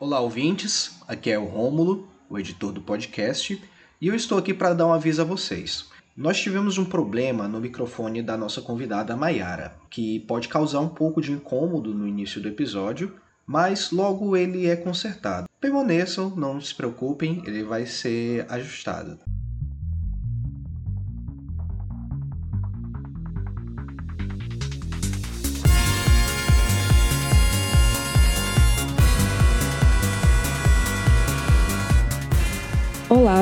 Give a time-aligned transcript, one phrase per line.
[0.00, 0.98] Olá, ouvintes.
[1.06, 3.62] Aqui é o Rômulo, o editor do podcast,
[4.00, 5.90] e eu estou aqui para dar um aviso a vocês.
[6.16, 11.20] Nós tivemos um problema no microfone da nossa convidada Maiara, que pode causar um pouco
[11.20, 13.14] de incômodo no início do episódio,
[13.46, 15.46] mas logo ele é consertado.
[15.60, 19.18] Permaneçam, não se preocupem, ele vai ser ajustado.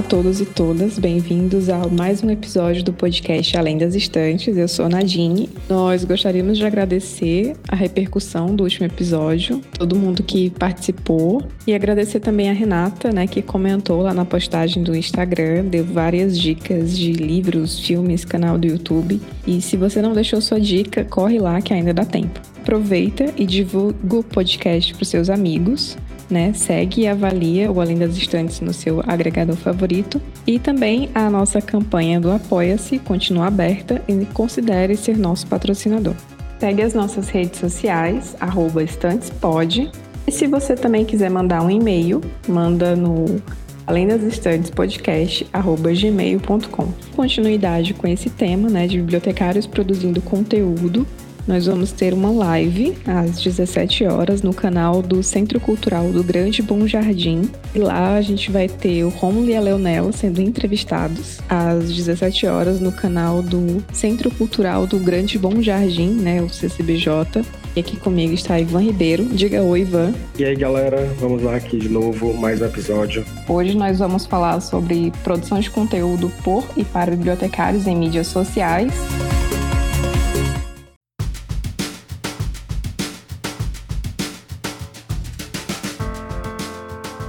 [0.00, 4.56] Olá a todos e todas, bem-vindos a mais um episódio do podcast Além das Estantes.
[4.56, 5.50] Eu sou Nadine.
[5.68, 12.18] Nós gostaríamos de agradecer a repercussão do último episódio, todo mundo que participou e agradecer
[12.18, 17.12] também a Renata, né, que comentou lá na postagem do Instagram, deu várias dicas de
[17.12, 19.20] livros, filmes, canal do YouTube.
[19.46, 22.40] E se você não deixou sua dica, corre lá que ainda dá tempo.
[22.62, 25.98] Aproveita e divulga o podcast para os seus amigos
[26.30, 26.52] né?
[26.54, 30.20] Segue e avalia o Além das Estantes no seu agregador favorito.
[30.46, 36.14] E também a nossa campanha do Apoia-se continua aberta e considere ser nosso patrocinador.
[36.59, 39.90] Segue as nossas redes sociais, arroba estantespod.
[40.26, 43.40] E se você também quiser mandar um e-mail, manda no
[43.87, 46.88] além das estantes podcast gmail.com.
[47.16, 51.06] Continuidade com esse tema, né, de bibliotecários produzindo conteúdo
[51.51, 56.62] nós vamos ter uma live às 17 horas no canal do Centro Cultural do Grande
[56.62, 57.51] Bom Jardim.
[57.74, 62.46] E lá a gente vai ter o Romulo e a Leonela sendo entrevistados às 17
[62.46, 67.43] horas no canal do Centro Cultural do Grande Bom Jardim, né, o CCBJ.
[67.75, 69.25] E aqui comigo está Ivan Ribeiro.
[69.25, 70.15] Diga oi, Ivan.
[70.38, 73.25] E aí, galera, vamos lá aqui de novo, mais um episódio.
[73.48, 78.93] Hoje nós vamos falar sobre produção de conteúdo por e para bibliotecários em mídias sociais.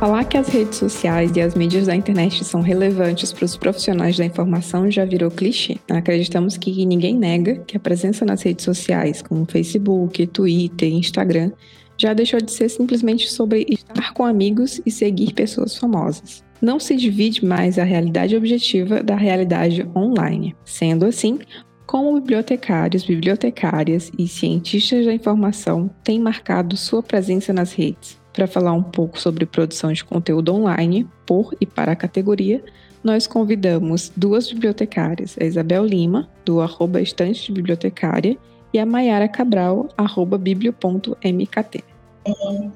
[0.01, 4.17] Falar que as redes sociais e as mídias da internet são relevantes para os profissionais
[4.17, 5.77] da informação já virou clichê.
[5.87, 11.51] Acreditamos que ninguém nega que a presença nas redes sociais, como Facebook, Twitter, Instagram,
[11.99, 16.43] já deixou de ser simplesmente sobre estar com amigos e seguir pessoas famosas.
[16.59, 20.55] Não se divide mais a realidade objetiva da realidade online.
[20.65, 21.37] Sendo assim,
[21.85, 28.20] como bibliotecários, bibliotecárias e cientistas da informação têm marcado sua presença nas redes?
[28.33, 32.63] Para falar um pouco sobre produção de conteúdo online por e para a categoria,
[33.03, 38.37] nós convidamos duas bibliotecárias, a Isabel Lima, do arroba estante de bibliotecária,
[38.73, 41.83] e a Mayara Cabral, arroba biblio.mkt.
[42.25, 42.69] É,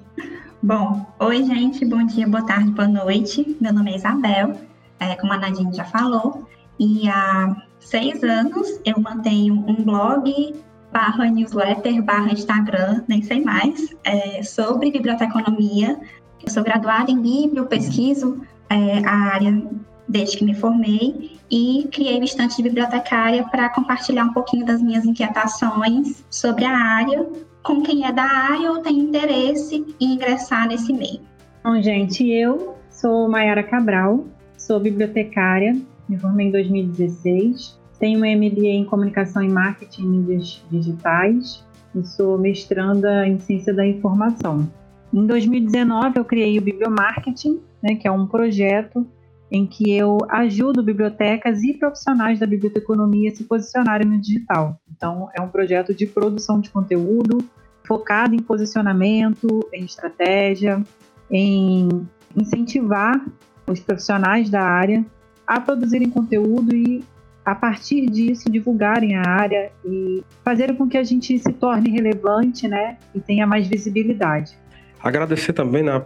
[0.62, 3.56] bom, oi gente, bom dia, boa tarde, boa noite.
[3.62, 4.56] Meu nome é Isabel,
[5.00, 6.46] é, como a Nadine já falou,
[6.80, 10.54] e há seis anos eu mantenho um blog
[10.96, 16.00] barra newsletter, barra Instagram, nem sei mais, é, sobre biblioteconomia.
[16.42, 19.62] Eu sou graduada em Bíblia, pesquiso é, a área
[20.08, 24.82] desde que me formei e criei o estante de bibliotecária para compartilhar um pouquinho das
[24.82, 27.28] minhas inquietações sobre a área
[27.62, 31.20] com quem é da área ou tem interesse em ingressar nesse meio.
[31.62, 34.24] Bom, gente, eu sou Mayara Cabral,
[34.58, 35.76] sou bibliotecária,
[36.08, 41.64] me formei em 2016, tenho uma MBA em Comunicação e Marketing em Mídias Digitais
[41.96, 44.70] e sou mestranda em Ciência da Informação.
[45.14, 49.08] Em 2019, eu criei o Bibliomarketing, né, que é um projeto
[49.52, 54.80] em que eu ajudo bibliotecas e profissionais da biblioteconomia a se posicionarem no digital.
[54.94, 57.38] Então, é um projeto de produção de conteúdo
[57.86, 60.84] focado em posicionamento, em estratégia,
[61.30, 61.88] em
[62.36, 63.24] incentivar
[63.68, 65.06] os profissionais da área
[65.48, 67.04] a produzirem conteúdo e
[67.46, 72.68] a partir disso, divulgarem a área e fazerem com que a gente se torne relevante,
[72.68, 74.58] né, e tenha mais visibilidade.
[75.00, 76.02] Agradecer também, né,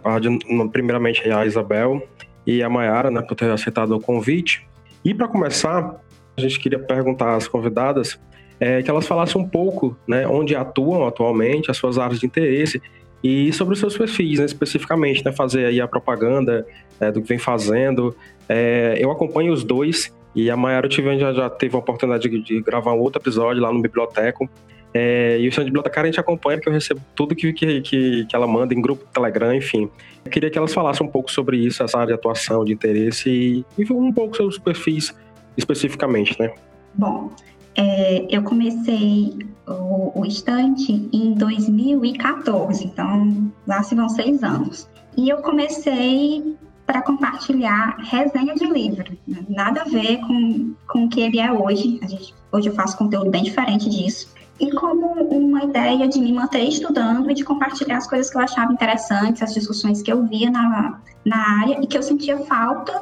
[0.70, 2.06] primeiramente a Isabel
[2.46, 4.68] e a Mayara, né, por ter aceitado o convite.
[5.02, 5.98] E para começar,
[6.36, 8.20] a gente queria perguntar às convidadas
[8.58, 12.82] é, que elas falassem um pouco, né, onde atuam atualmente, as suas áreas de interesse
[13.24, 16.66] e sobre os seus perfis, né, especificamente, né, fazer aí a propaganda
[17.00, 18.14] é, do que vem fazendo.
[18.46, 22.40] É, eu acompanho os dois e a Mayara tive, já, já teve a oportunidade de,
[22.40, 24.48] de, gravar um outro episódio lá no Biblioteco.
[24.92, 27.80] É, e o Centro de Bibliotecária a gente acompanha, porque eu recebo tudo que, que,
[27.80, 29.88] que, que ela manda em grupo Telegram, enfim.
[30.24, 33.30] Eu queria que elas falassem um pouco sobre isso, essa área de atuação, de interesse,
[33.30, 35.14] e, e um pouco sobre os perfis
[35.56, 36.52] especificamente, né?
[36.94, 37.30] Bom,
[37.76, 39.36] é, eu comecei
[39.66, 44.88] o, o estante em 2014, então lá se vão seis anos.
[45.16, 46.56] E eu comecei
[46.90, 49.16] para compartilhar resenha de livro.
[49.48, 52.00] Nada a ver com, com o que ele é hoje.
[52.02, 54.34] Gente, hoje eu faço conteúdo bem diferente disso.
[54.58, 58.42] e como uma ideia de me manter estudando e de compartilhar as coisas que eu
[58.42, 62.92] achava interessantes, as discussões que eu via na, na área e que eu sentia falta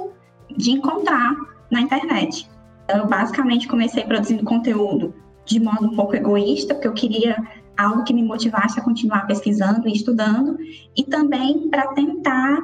[0.54, 1.34] de encontrar
[1.70, 2.46] na internet.
[2.94, 5.14] Eu basicamente comecei produzindo conteúdo
[5.46, 7.42] de modo um pouco egoísta, porque eu queria
[7.74, 10.58] algo que me motivasse a continuar pesquisando e estudando,
[10.94, 12.58] e também para tentar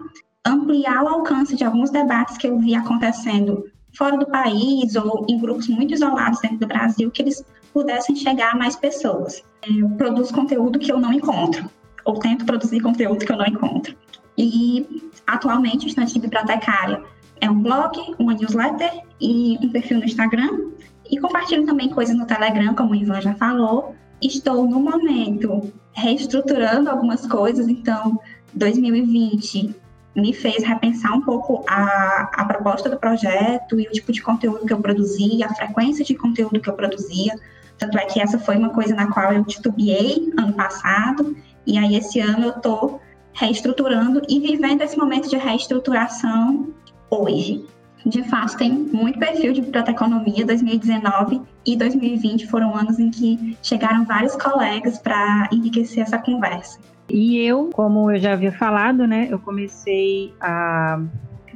[0.45, 3.65] ampliar o alcance de alguns debates que eu via acontecendo
[3.97, 8.53] fora do país ou em grupos muito isolados dentro do Brasil, que eles pudessem chegar
[8.53, 9.43] a mais pessoas.
[9.67, 11.71] Eu produzo conteúdo que eu não encontro,
[12.05, 13.97] ou tento produzir conteúdo que eu não encontro.
[14.37, 17.03] E atualmente o Estante Bibliotecária
[17.41, 20.71] é um blog, uma newsletter e um perfil no Instagram.
[21.11, 23.95] E compartilho também coisas no Telegram, como o Ivan já falou.
[24.21, 28.19] Estou, no momento, reestruturando algumas coisas, então
[28.55, 29.75] 2020
[30.15, 34.65] me fez repensar um pouco a, a proposta do projeto e o tipo de conteúdo
[34.65, 37.35] que eu produzia, a frequência de conteúdo que eu produzia.
[37.79, 41.97] Tanto é que essa foi uma coisa na qual eu titubeei ano passado, e aí
[41.97, 43.01] esse ano eu estou
[43.33, 46.69] reestruturando e vivendo esse momento de reestruturação
[47.11, 47.67] hoje.
[48.07, 50.45] De fato, tem muito perfil de biblioteconomia.
[50.45, 56.79] 2019 e 2020 foram anos em que chegaram vários colegas para enriquecer essa conversa.
[57.09, 61.01] E eu, como eu já havia falado, né, eu comecei a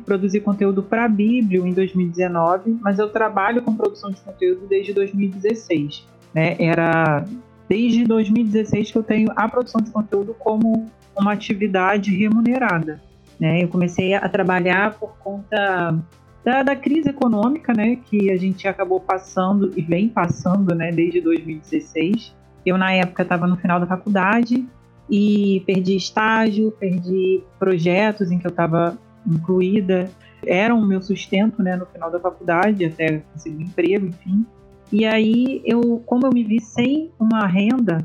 [0.04, 4.92] produzir conteúdo para a Bíblia em 2019, mas eu trabalho com produção de conteúdo desde
[4.92, 6.06] 2016.
[6.34, 6.56] Né?
[6.58, 7.24] Era
[7.68, 13.00] desde 2016 que eu tenho a produção de conteúdo como uma atividade remunerada.
[13.38, 13.62] Né?
[13.62, 15.98] Eu comecei a trabalhar por conta
[16.42, 21.20] da, da, crise econômica, né, que a gente acabou passando e vem passando, né, desde
[21.20, 22.34] 2016.
[22.64, 24.66] Eu na época estava no final da faculdade
[25.10, 30.10] e perdi estágio, perdi projetos em que eu estava incluída,
[30.46, 34.46] eram o meu sustento, né, no final da faculdade, até conseguir emprego, enfim.
[34.92, 37.98] E aí eu, como eu me vi sem uma renda,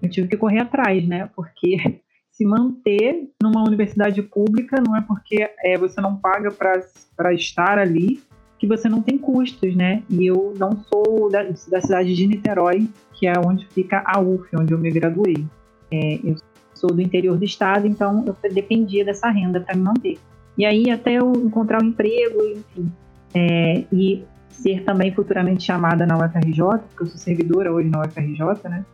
[0.00, 1.76] eu tive que correr atrás, né, porque
[2.30, 8.20] se manter numa universidade pública não é porque é, você não paga para estar ali
[8.58, 10.02] que você não tem custos, né?
[10.08, 14.54] E eu não sou da, da cidade de Niterói, que é onde fica a UF,
[14.54, 15.46] onde eu me graduei.
[15.90, 16.36] É, eu
[16.80, 20.18] sou do interior do estado, então eu dependia dessa renda para me manter.
[20.56, 22.90] E aí, até eu encontrar um emprego, enfim,
[23.34, 28.68] é, e ser também futuramente chamada na UFRJ, porque eu sou servidora hoje na UFRJ,
[28.68, 28.84] né?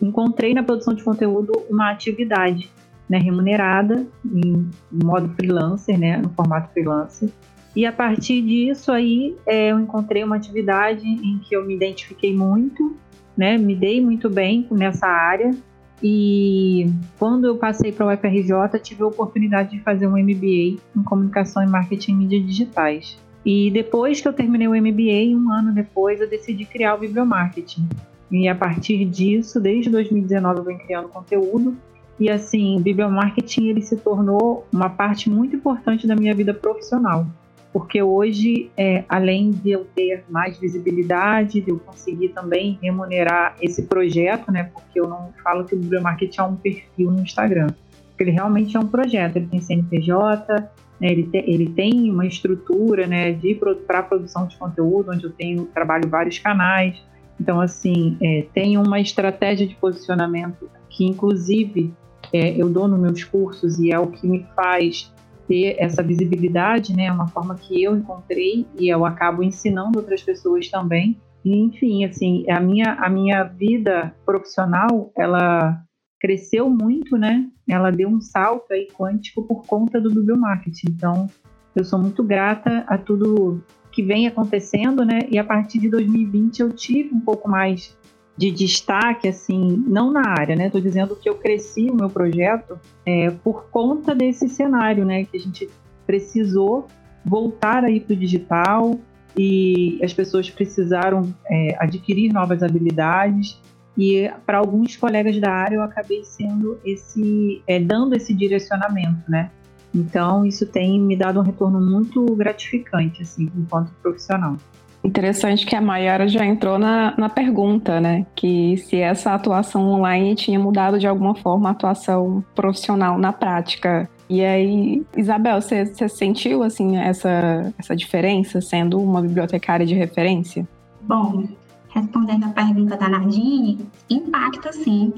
[0.00, 2.70] Encontrei na produção de conteúdo uma atividade
[3.08, 7.28] né, remunerada em modo freelancer, né, no formato freelancer.
[7.74, 12.34] E a partir disso aí é, eu encontrei uma atividade em que eu me identifiquei
[12.34, 12.96] muito,
[13.36, 15.54] né, me dei muito bem nessa área
[16.02, 21.02] e quando eu passei para o UFRJ, tive a oportunidade de fazer um MBA em
[21.04, 23.18] Comunicação e Marketing em Mídias Digitais.
[23.44, 27.88] E depois que eu terminei o MBA, um ano depois, eu decidi criar o Bibliomarketing.
[28.30, 31.76] E a partir disso, desde 2019, eu venho criando conteúdo.
[32.18, 37.26] E assim, o Bibliomarketing ele se tornou uma parte muito importante da minha vida profissional
[37.72, 43.84] porque hoje, é, além de eu ter mais visibilidade, de eu conseguir também remunerar esse
[43.84, 47.68] projeto, né, porque eu não falo que o Bibliomarket é um perfil no Instagram,
[48.08, 50.70] porque ele realmente é um projeto, ele tem CNPJ,
[51.00, 53.38] né, ele, te, ele tem uma estrutura né,
[53.86, 57.02] para produção de conteúdo, onde eu tenho trabalho vários canais,
[57.40, 61.90] então assim, é, tem uma estratégia de posicionamento que inclusive
[62.32, 65.10] é, eu dou nos meus cursos e é o que me faz
[65.46, 67.06] ter essa visibilidade, né?
[67.06, 71.16] É uma forma que eu encontrei e eu acabo ensinando outras pessoas também.
[71.44, 75.82] E, enfim, assim, a minha, a minha vida profissional, ela
[76.20, 77.48] cresceu muito, né?
[77.68, 80.90] Ela deu um salto aí quântico por conta do bibliomarketing.
[80.90, 81.28] Então,
[81.74, 85.20] eu sou muito grata a tudo que vem acontecendo, né?
[85.30, 87.96] E a partir de 2020 eu tive um pouco mais
[88.36, 90.66] de destaque, assim, não na área, né?
[90.66, 95.24] Estou dizendo que eu cresci o meu projeto é, por conta desse cenário, né?
[95.24, 95.68] Que a gente
[96.06, 96.86] precisou
[97.24, 98.98] voltar aí para o digital
[99.36, 103.58] e as pessoas precisaram é, adquirir novas habilidades
[103.96, 109.50] e para alguns colegas da área eu acabei sendo esse, é, dando esse direcionamento, né?
[109.94, 114.56] Então isso tem me dado um retorno muito gratificante, assim, enquanto profissional.
[115.04, 118.24] Interessante que a Mayara já entrou na, na pergunta, né?
[118.36, 124.08] Que se essa atuação online tinha mudado de alguma forma a atuação profissional na prática.
[124.30, 130.66] E aí, Isabel, você, sentiu assim essa, essa diferença sendo uma bibliotecária de referência?
[131.02, 131.44] Bom,
[131.88, 133.78] respondendo a pergunta da Nadine,
[134.08, 135.12] impacta sim.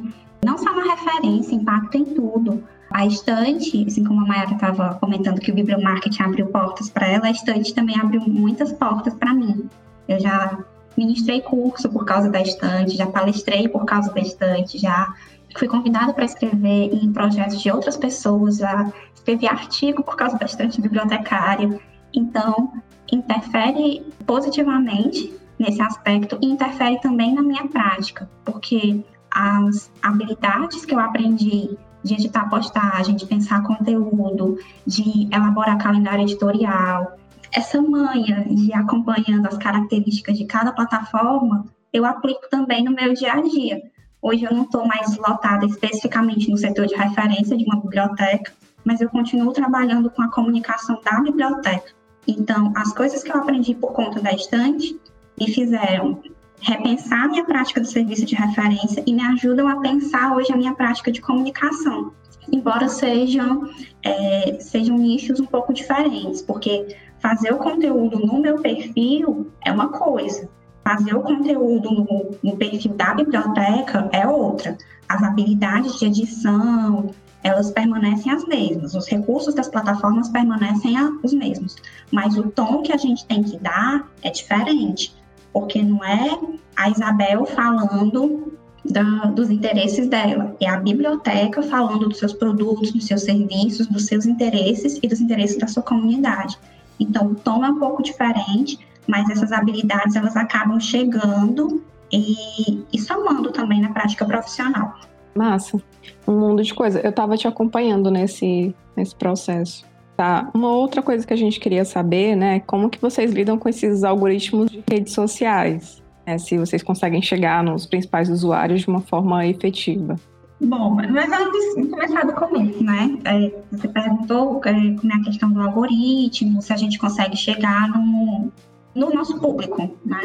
[0.45, 2.63] Não só na referência, impacta em tudo.
[2.95, 7.27] A estante, assim como a Mayara estava comentando que o Bibliomarket abriu portas para ela,
[7.27, 9.69] a estante também abriu muitas portas para mim.
[10.07, 10.57] Eu já
[10.97, 15.13] ministrei curso por causa da estante, já palestrei por causa da estante, já
[15.59, 20.47] fui convidada para escrever em projetos de outras pessoas, já escrevi artigo por causa da
[20.47, 21.81] estante bibliotecária.
[22.15, 22.75] Então,
[23.11, 31.01] interfere positivamente nesse aspecto e interfere também na minha prática, porque as habilidades que eu
[31.01, 37.17] aprendi de editar postagem, de pensar conteúdo, de elaborar calendário editorial,
[37.51, 43.33] essa manha de acompanhando as características de cada plataforma, eu aplico também no meu dia
[43.33, 43.81] a dia.
[44.21, 48.53] Hoje eu não estou mais lotada especificamente no setor de referência de uma biblioteca,
[48.85, 51.93] mas eu continuo trabalhando com a comunicação da biblioteca.
[52.27, 54.99] Então, as coisas que eu aprendi por conta da estante
[55.39, 56.21] me fizeram
[56.65, 60.57] repensar a minha prática do serviço de referência e me ajudam a pensar hoje a
[60.57, 62.13] minha prática de comunicação.
[62.51, 63.69] Embora sejam,
[64.03, 69.89] é, sejam nichos um pouco diferentes, porque fazer o conteúdo no meu perfil é uma
[69.89, 70.49] coisa,
[70.83, 74.77] fazer o conteúdo no, no perfil da biblioteca é outra.
[75.07, 77.11] As habilidades de edição,
[77.43, 81.77] elas permanecem as mesmas, os recursos das plataformas permanecem os mesmos,
[82.11, 85.15] mas o tom que a gente tem que dar é diferente
[85.55, 86.39] porque não é
[86.77, 88.53] a Isabel falando
[88.85, 94.05] da, dos interesses dela, é a biblioteca falando dos seus produtos, dos seus serviços, dos
[94.05, 96.59] seus interesses e dos interesses da sua comunidade.
[97.01, 101.83] Então, o tom é um pouco diferente, mas essas habilidades elas acabam chegando
[102.13, 104.95] e, e somando também na prática profissional.
[105.35, 105.81] Massa,
[106.27, 107.01] um mundo de coisa.
[107.01, 109.85] Eu estava te acompanhando nesse, nesse processo.
[110.17, 110.49] Tá.
[110.55, 114.05] Uma outra coisa que a gente queria saber, né, como que vocês lidam com esses
[114.05, 116.03] algoritmos de redes sociais?
[116.25, 120.17] Né, se vocês conseguem chegar nos principais usuários de uma forma efetiva.
[120.61, 123.19] Bom, mas vamos começar do começo, né?
[123.25, 128.53] É, você perguntou é, como é questão do algoritmo, se a gente consegue chegar no,
[128.95, 130.21] no nosso público, né?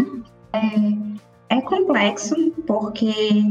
[0.54, 2.36] É, é complexo,
[2.68, 3.44] porque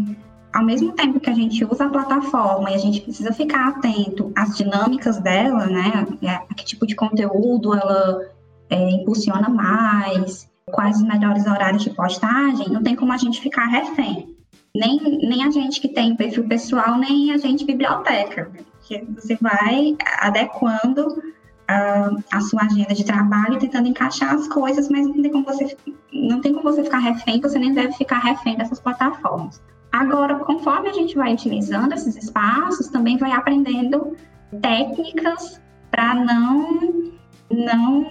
[0.53, 4.33] ao mesmo tempo que a gente usa a plataforma e a gente precisa ficar atento
[4.35, 6.07] às dinâmicas dela, né?
[6.49, 8.27] A que tipo de conteúdo ela
[8.71, 13.67] é, impulsiona mais, quais os melhores horários de postagem, não tem como a gente ficar
[13.67, 14.37] refém.
[14.75, 18.51] Nem, nem a gente que tem perfil pessoal, nem a gente biblioteca.
[18.79, 21.23] Porque você vai adequando
[21.67, 25.77] a, a sua agenda de trabalho tentando encaixar as coisas, mas não tem como você,
[26.13, 29.61] não tem como você ficar refém, você nem deve ficar refém dessas plataformas.
[29.99, 34.17] Agora, conforme a gente vai utilizando esses espaços, também vai aprendendo
[34.63, 37.19] técnicas para não
[37.51, 38.07] não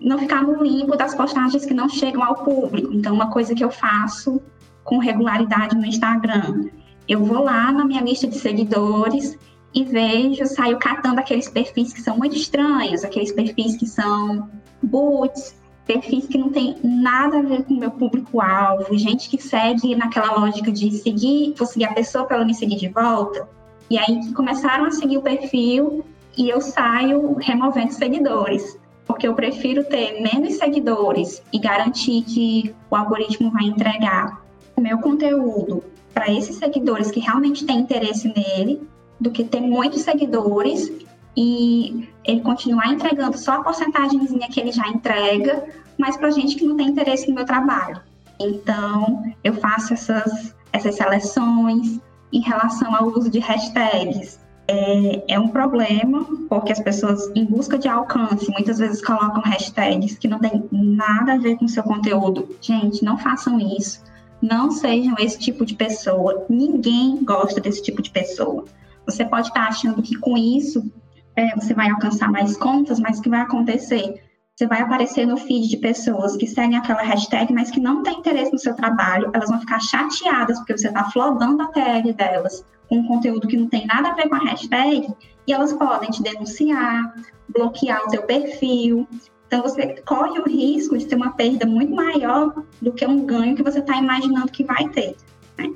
[0.00, 2.92] não ficar no limbo das postagens que não chegam ao público.
[2.92, 4.40] Então, uma coisa que eu faço
[4.84, 6.68] com regularidade no Instagram,
[7.08, 9.36] eu vou lá na minha lista de seguidores
[9.74, 14.48] e vejo, saio catando aqueles perfis que são muito estranhos, aqueles perfis que são
[14.80, 15.56] boots,
[15.86, 20.40] perfis que não tem nada a ver com o meu público-alvo, gente que segue naquela
[20.40, 23.48] lógica de seguir, vou seguir a pessoa para ela me seguir de volta.
[23.88, 26.04] E aí começaram a seguir o perfil
[26.36, 28.76] e eu saio removendo seguidores,
[29.06, 34.98] porque eu prefiro ter menos seguidores e garantir que o algoritmo vai entregar o meu
[34.98, 38.80] conteúdo para esses seguidores que realmente têm interesse nele,
[39.20, 40.92] do que ter muitos seguidores
[41.36, 45.64] e ele continuar entregando só a porcentagemzinha que ele já entrega,
[45.98, 48.00] mas para gente que não tem interesse no meu trabalho.
[48.40, 52.00] Então, eu faço essas, essas seleções
[52.32, 54.38] em relação ao uso de hashtags.
[54.68, 60.18] É, é um problema, porque as pessoas, em busca de alcance, muitas vezes colocam hashtags
[60.18, 62.48] que não tem nada a ver com o seu conteúdo.
[62.60, 64.02] Gente, não façam isso.
[64.42, 66.44] Não sejam esse tipo de pessoa.
[66.48, 68.64] Ninguém gosta desse tipo de pessoa.
[69.06, 70.90] Você pode estar achando que com isso
[71.36, 74.22] é, você vai alcançar mais contas, mas o que vai acontecer?
[74.56, 78.18] Você vai aparecer no feed de pessoas que seguem aquela hashtag, mas que não têm
[78.18, 82.64] interesse no seu trabalho, elas vão ficar chateadas porque você está flodando a PL delas
[82.88, 85.12] com um conteúdo que não tem nada a ver com a hashtag,
[85.46, 87.14] e elas podem te denunciar,
[87.48, 89.06] bloquear o seu perfil.
[89.46, 93.54] Então você corre o risco de ter uma perda muito maior do que um ganho
[93.54, 95.16] que você está imaginando que vai ter.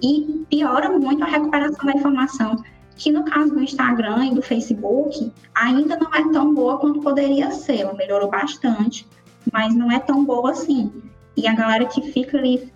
[0.02, 2.56] E piora muito a recuperação da informação
[3.00, 7.50] que no caso do Instagram e do Facebook ainda não é tão boa quanto poderia
[7.50, 7.80] ser.
[7.80, 9.08] Ela melhorou bastante,
[9.50, 10.92] mas não é tão boa assim.
[11.34, 12.70] E a galera que fica ali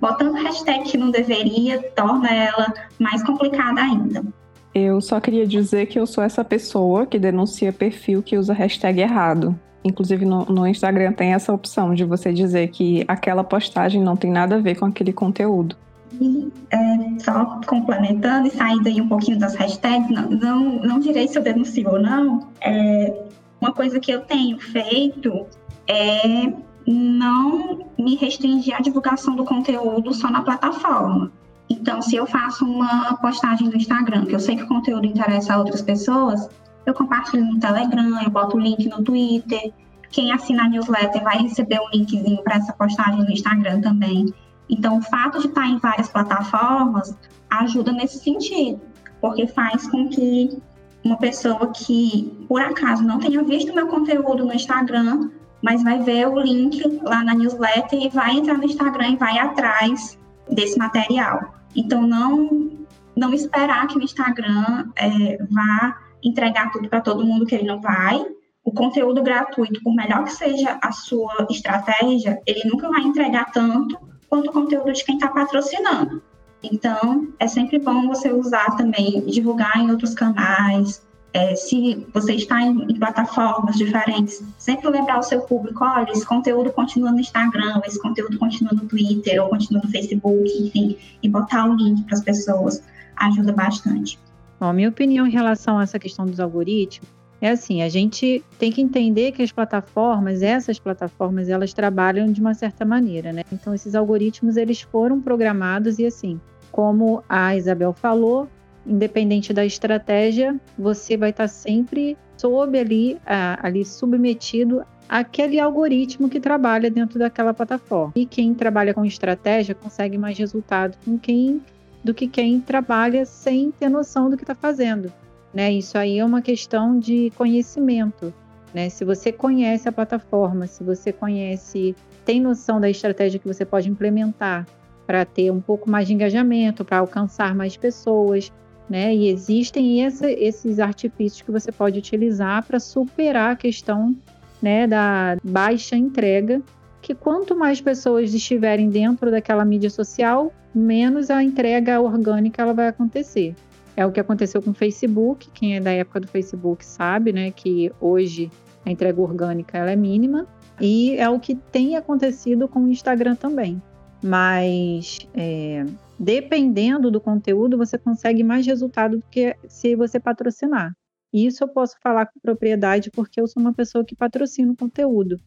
[0.00, 4.24] botando hashtag que não deveria torna ela mais complicada ainda.
[4.72, 9.00] Eu só queria dizer que eu sou essa pessoa que denuncia perfil que usa hashtag
[9.00, 9.58] errado.
[9.82, 14.30] Inclusive no, no, Instagram tem essa opção de você dizer que aquela postagem não tem
[14.30, 15.76] nada a ver com aquele conteúdo.
[16.20, 21.26] E é, só complementando e saindo aí um pouquinho das hashtags, não, não, não direi
[21.26, 23.24] se eu denuncio ou não, é,
[23.60, 25.46] uma coisa que eu tenho feito
[25.88, 26.52] é
[26.86, 31.32] não me restringir a divulgação do conteúdo só na plataforma.
[31.68, 35.54] Então, se eu faço uma postagem no Instagram, que eu sei que o conteúdo interessa
[35.54, 36.48] a outras pessoas,
[36.84, 39.72] eu compartilho no Telegram, eu boto o link no Twitter.
[40.10, 44.32] Quem assina a newsletter vai receber um linkzinho para essa postagem no Instagram também.
[44.68, 47.14] Então, o fato de estar em várias plataformas
[47.50, 48.80] ajuda nesse sentido,
[49.20, 50.58] porque faz com que
[51.04, 55.30] uma pessoa que, por acaso, não tenha visto meu conteúdo no Instagram,
[55.62, 59.38] mas vai ver o link lá na newsletter e vai entrar no Instagram e vai
[59.38, 60.18] atrás
[60.50, 61.54] desse material.
[61.76, 62.70] Então, não,
[63.14, 67.80] não esperar que o Instagram é, vá entregar tudo para todo mundo que ele não
[67.80, 68.24] vai.
[68.64, 73.98] O conteúdo gratuito, por melhor que seja a sua estratégia, ele nunca vai entregar tanto
[74.28, 76.22] quanto o conteúdo de quem está patrocinando.
[76.62, 81.02] Então, é sempre bom você usar também, divulgar em outros canais.
[81.32, 86.24] É, se você está em, em, plataformas diferentes, sempre lembrar o seu público: olha, esse
[86.24, 91.28] conteúdo continua no Instagram, esse conteúdo continua no Twitter, ou continua no Facebook, enfim, e
[91.28, 92.82] botar o link para as pessoas
[93.16, 94.18] ajuda bastante.
[94.60, 97.08] Bom, minha opinião em relação a essa questão dos algoritmos
[97.44, 102.40] é assim, a gente tem que entender que as plataformas, essas plataformas, elas trabalham de
[102.40, 103.42] uma certa maneira, né?
[103.52, 106.40] Então, esses algoritmos, eles foram programados e assim,
[106.72, 108.48] como a Isabel falou,
[108.86, 113.18] independente da estratégia, você vai estar sempre sob ali,
[113.62, 118.14] ali submetido àquele algoritmo que trabalha dentro daquela plataforma.
[118.16, 121.60] E quem trabalha com estratégia consegue mais resultado com quem
[122.02, 125.12] do que quem trabalha sem ter noção do que está fazendo.
[125.54, 125.72] Né?
[125.72, 128.34] Isso aí é uma questão de conhecimento.
[128.74, 128.88] Né?
[128.88, 131.94] Se você conhece a plataforma, se você conhece,
[132.24, 134.66] tem noção da estratégia que você pode implementar,
[135.06, 138.52] para ter um pouco mais de engajamento, para alcançar mais pessoas,
[138.88, 139.14] né?
[139.14, 144.14] E existem esse, esses artifícios que você pode utilizar para superar a questão
[144.62, 146.60] né, da baixa entrega,
[147.02, 152.88] que quanto mais pessoas estiverem dentro daquela mídia social, menos a entrega orgânica ela vai
[152.88, 153.54] acontecer.
[153.96, 157.50] É o que aconteceu com o Facebook, quem é da época do Facebook sabe, né,
[157.50, 158.50] que hoje
[158.84, 160.46] a entrega orgânica ela é mínima,
[160.80, 163.80] e é o que tem acontecido com o Instagram também
[164.24, 165.84] mas é,
[166.18, 170.96] dependendo do conteúdo, você consegue mais resultado do que se você patrocinar.
[171.30, 175.38] Isso eu posso falar com propriedade porque eu sou uma pessoa que patrocina conteúdo.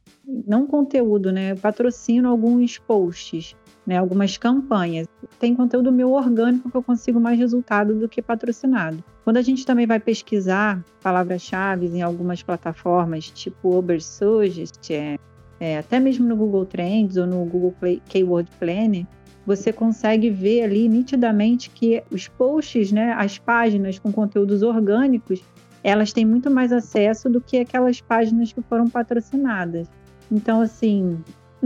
[0.45, 1.53] Não conteúdo, né?
[1.53, 3.55] Eu patrocino alguns posts,
[3.87, 3.97] né?
[3.97, 5.07] algumas campanhas.
[5.39, 9.01] Tem conteúdo meu orgânico que eu consigo mais resultado do que patrocinado.
[9.23, 15.17] Quando a gente também vai pesquisar palavras-chave em algumas plataformas, tipo Ubersuggest, é,
[15.57, 19.05] é, até mesmo no Google Trends ou no Google Play, Keyword Planner,
[19.45, 25.41] você consegue ver ali nitidamente que os posts, né, as páginas com conteúdos orgânicos,
[25.81, 29.87] elas têm muito mais acesso do que aquelas páginas que foram patrocinadas.
[30.29, 31.17] Então, assim,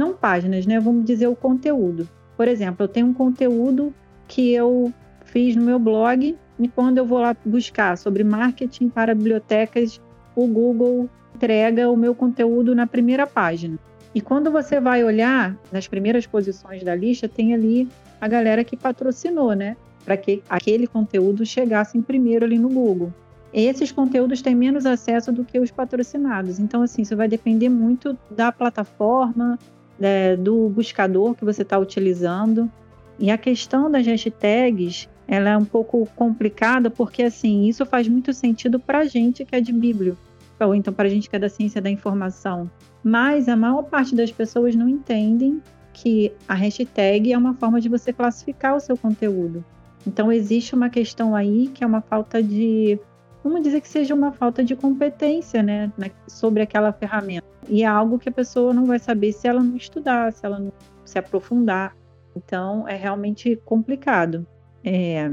[0.01, 0.79] não páginas, né?
[0.79, 2.09] Vamos dizer o conteúdo.
[2.35, 3.93] Por exemplo, eu tenho um conteúdo
[4.27, 4.91] que eu
[5.25, 10.01] fiz no meu blog e quando eu vou lá buscar sobre marketing para bibliotecas,
[10.35, 13.77] o Google entrega o meu conteúdo na primeira página.
[14.13, 17.87] E quando você vai olhar nas primeiras posições da lista, tem ali
[18.19, 19.77] a galera que patrocinou, né?
[20.03, 23.13] Para que aquele conteúdo chegasse em primeiro ali no Google.
[23.53, 26.59] Esses conteúdos têm menos acesso do que os patrocinados.
[26.59, 29.59] Então, assim, isso vai depender muito da plataforma,
[30.01, 32.69] né, do buscador que você está utilizando.
[33.19, 38.33] E a questão das hashtags, ela é um pouco complicada porque, assim, isso faz muito
[38.33, 40.17] sentido para a gente que é de Bíblia
[40.65, 42.69] ou então para a gente que é da ciência da informação.
[43.03, 45.61] Mas a maior parte das pessoas não entendem
[45.93, 49.63] que a hashtag é uma forma de você classificar o seu conteúdo.
[50.05, 52.99] Então existe uma questão aí que é uma falta de,
[53.43, 55.91] vamos dizer que seja uma falta de competência, né,
[56.27, 57.47] sobre aquela ferramenta.
[57.67, 60.59] E é algo que a pessoa não vai saber se ela não estudar, se ela
[60.59, 60.71] não
[61.05, 61.95] se aprofundar.
[62.35, 64.45] Então é realmente complicado.
[64.83, 65.29] É,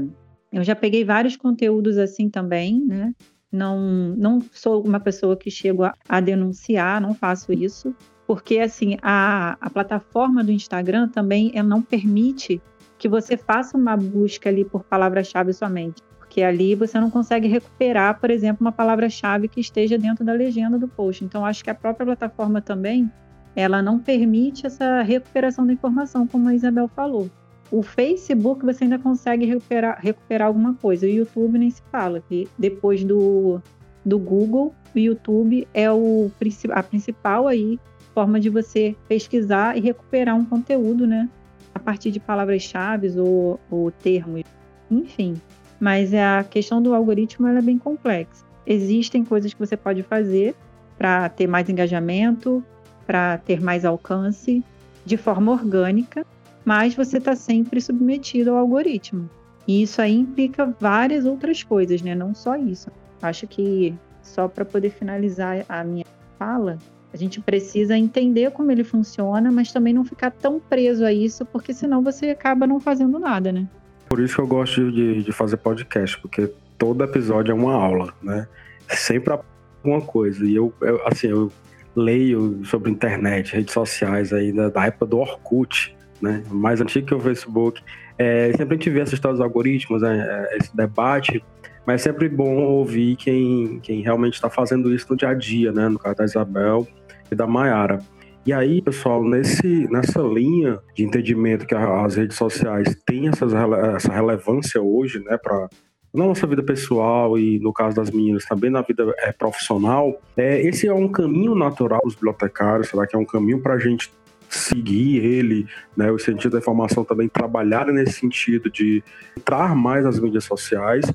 [0.51, 3.13] eu já peguei vários conteúdos assim também, né?
[3.51, 3.79] Não,
[4.15, 7.95] não sou uma pessoa que chego a, a denunciar, não faço isso,
[8.27, 12.61] porque assim a, a plataforma do Instagram também não permite
[12.99, 18.19] que você faça uma busca ali por palavra-chave somente, porque ali você não consegue recuperar,
[18.19, 21.25] por exemplo, uma palavra-chave que esteja dentro da legenda do post.
[21.25, 23.11] Então acho que a própria plataforma também
[23.55, 27.31] ela não permite essa recuperação da informação, como a Isabel falou.
[27.71, 31.07] O Facebook você ainda consegue recuperar, recuperar alguma coisa.
[31.07, 33.59] O YouTube nem se fala, que depois do,
[34.05, 36.31] do Google, o YouTube é o,
[36.71, 37.79] a principal aí
[38.13, 41.27] forma de você pesquisar e recuperar um conteúdo, né?
[41.73, 44.43] A partir de palavras-chave ou, ou termos,
[44.91, 45.33] enfim.
[45.79, 48.45] Mas a questão do algoritmo é bem complexa.
[48.65, 50.55] Existem coisas que você pode fazer
[50.97, 52.63] para ter mais engajamento,
[53.07, 54.63] para ter mais alcance
[55.05, 56.25] de forma orgânica,
[56.65, 59.29] mas você está sempre submetido ao algoritmo.
[59.67, 62.13] E isso aí implica várias outras coisas, né?
[62.13, 62.91] Não só isso.
[63.21, 66.05] Acho que só para poder finalizar a minha
[66.37, 66.77] fala,
[67.13, 71.45] a gente precisa entender como ele funciona, mas também não ficar tão preso a isso,
[71.45, 73.67] porque senão você acaba não fazendo nada, né?
[74.09, 78.11] Por isso que eu gosto de, de fazer podcast, porque todo episódio é uma aula,
[78.21, 78.47] né?
[78.87, 80.43] Sempre alguma coisa.
[80.43, 81.51] E eu, eu, assim, eu
[81.95, 86.43] leio sobre internet, redes sociais aí da, da época do Orkut, né?
[86.49, 87.81] Mais antigo que o Facebook.
[88.17, 90.47] É, sempre a gente vê essa história dos algoritmos, né?
[90.51, 91.43] É, esse debate,
[91.85, 95.71] mas é sempre bom ouvir quem, quem realmente está fazendo isso no dia a dia,
[95.71, 95.87] né?
[95.87, 96.87] No caso da Isabel
[97.31, 97.99] e da Mayara.
[98.49, 104.11] E aí, pessoal, nesse, nessa linha de entendimento que as redes sociais têm essas, essa
[104.11, 105.69] relevância hoje, né, para
[106.11, 110.59] na nossa vida pessoal e no caso das meninas também na vida é, profissional, é,
[110.63, 114.11] esse é um caminho natural dos bibliotecários, será que é um caminho para a gente
[114.49, 119.03] seguir ele, né, o sentido da informação também trabalhar nesse sentido de
[119.37, 121.05] entrar mais nas mídias sociais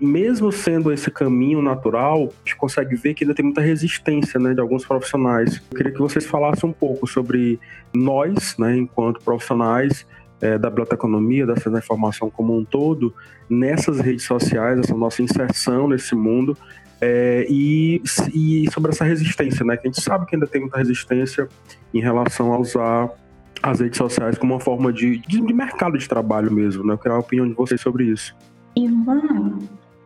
[0.00, 4.54] mesmo sendo esse caminho natural, a gente consegue ver que ainda tem muita resistência né,
[4.54, 5.60] de alguns profissionais.
[5.70, 7.58] Eu queria que vocês falassem um pouco sobre
[7.92, 10.06] nós, né, enquanto profissionais
[10.40, 13.12] é, da biblioteconomia, da ciência da informação como um todo,
[13.48, 16.56] nessas redes sociais, essa nossa inserção nesse mundo,
[17.00, 18.02] é, e,
[18.34, 19.76] e, sobre essa resistência, né?
[19.76, 21.48] Que a gente sabe que ainda tem muita resistência
[21.94, 23.10] em relação a usar
[23.62, 26.94] as redes sociais como uma forma de, de, de mercado de trabalho mesmo, né?
[26.94, 28.34] Eu queria a opinião de vocês sobre isso.
[28.76, 29.58] Ivan,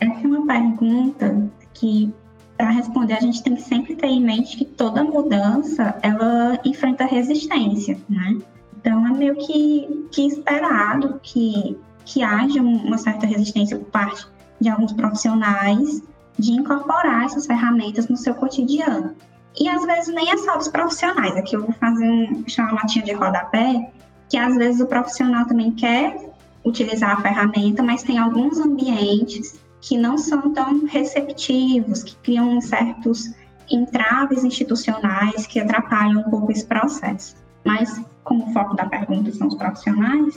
[0.03, 2.13] essa é uma pergunta que,
[2.57, 7.05] para responder, a gente tem que sempre ter em mente que toda mudança, ela enfrenta
[7.05, 8.39] resistência, né?
[8.79, 14.27] Então, é meio que, que esperado que, que haja uma certa resistência por parte
[14.61, 16.03] de alguns profissionais
[16.39, 19.15] de incorporar essas ferramentas no seu cotidiano.
[19.59, 23.13] E às vezes nem é só dos profissionais, aqui eu vou fazer um, latinha de
[23.13, 23.93] rodapé,
[24.29, 26.17] que às vezes o profissional também quer
[26.65, 33.35] utilizar a ferramenta, mas tem alguns ambientes que não são tão receptivos, que criam certos
[33.69, 37.35] entraves institucionais que atrapalham um pouco esse processo.
[37.65, 40.35] Mas, como o foco da pergunta são os profissionais,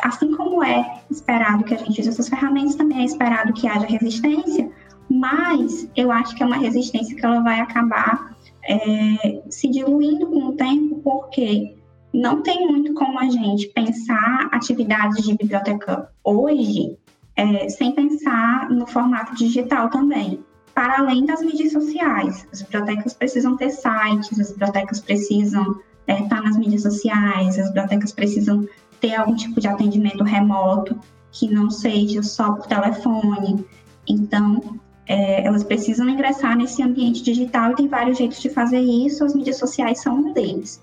[0.00, 3.86] assim como é esperado que a gente use essas ferramentas, também é esperado que haja
[3.86, 4.70] resistência,
[5.10, 10.48] mas eu acho que é uma resistência que ela vai acabar é, se diluindo com
[10.48, 11.74] o tempo, porque
[12.12, 16.96] não tem muito como a gente pensar atividades de biblioteca hoje
[17.38, 20.44] é, sem pensar no formato digital também.
[20.74, 26.42] Para além das mídias sociais, as bibliotecas precisam ter sites, as bibliotecas precisam é, estar
[26.42, 28.66] nas mídias sociais, as bibliotecas precisam
[29.00, 30.98] ter algum tipo de atendimento remoto
[31.30, 33.64] que não seja só por telefone.
[34.08, 39.24] Então, é, elas precisam ingressar nesse ambiente digital e tem vários jeitos de fazer isso,
[39.24, 40.82] as mídias sociais são um deles.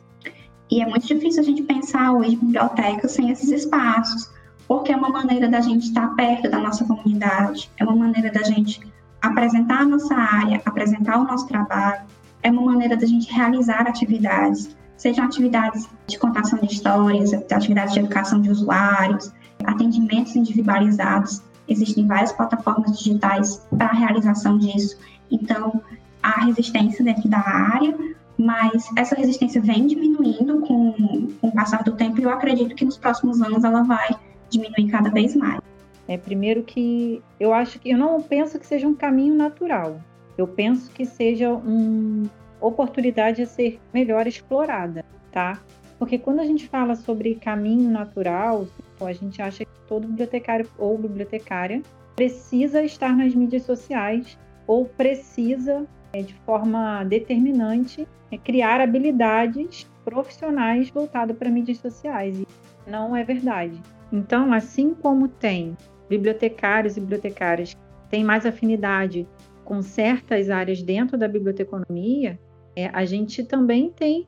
[0.72, 4.30] E é muito difícil a gente pensar hoje bibliotecas sem esses espaços,
[4.67, 8.43] porque é uma maneira da gente estar perto da nossa comunidade, é uma maneira da
[8.43, 8.80] gente
[9.21, 12.01] apresentar a nossa área, apresentar o nosso trabalho,
[12.43, 17.99] é uma maneira da gente realizar atividades, sejam atividades de contação de histórias, atividades de
[17.99, 19.32] educação de usuários,
[19.63, 21.41] atendimentos individualizados.
[21.67, 24.97] Existem várias plataformas digitais para a realização disso.
[25.32, 25.82] Então,
[26.21, 27.97] há resistência dentro da área,
[28.38, 30.93] mas essa resistência vem diminuindo com,
[31.41, 34.15] com o passar do tempo e eu acredito que nos próximos anos ela vai
[34.58, 35.62] diminuir cada vez mais.
[36.08, 40.00] É, primeiro que eu acho que eu não penso que seja um caminho natural.
[40.38, 42.30] Eu penso que seja uma
[42.62, 45.60] oportunidade a ser melhor explorada, tá?
[45.98, 48.68] Porque quando a gente fala sobre caminho natural,
[49.00, 51.82] a gente acha que todo bibliotecário ou bibliotecária
[52.15, 54.38] precisa estar nas mídias sociais
[54.68, 62.39] ou precisa, é, de forma determinante, é, criar habilidades profissionais voltadas para mídias sociais.
[62.39, 62.48] E
[62.88, 63.82] não é verdade.
[64.15, 65.75] Então, assim como tem
[66.10, 69.28] bibliotecários e bibliotecárias que têm mais afinidade
[69.65, 72.39] com certas áreas dentro da biblioteconomia,
[72.78, 74.25] é, a gente também tem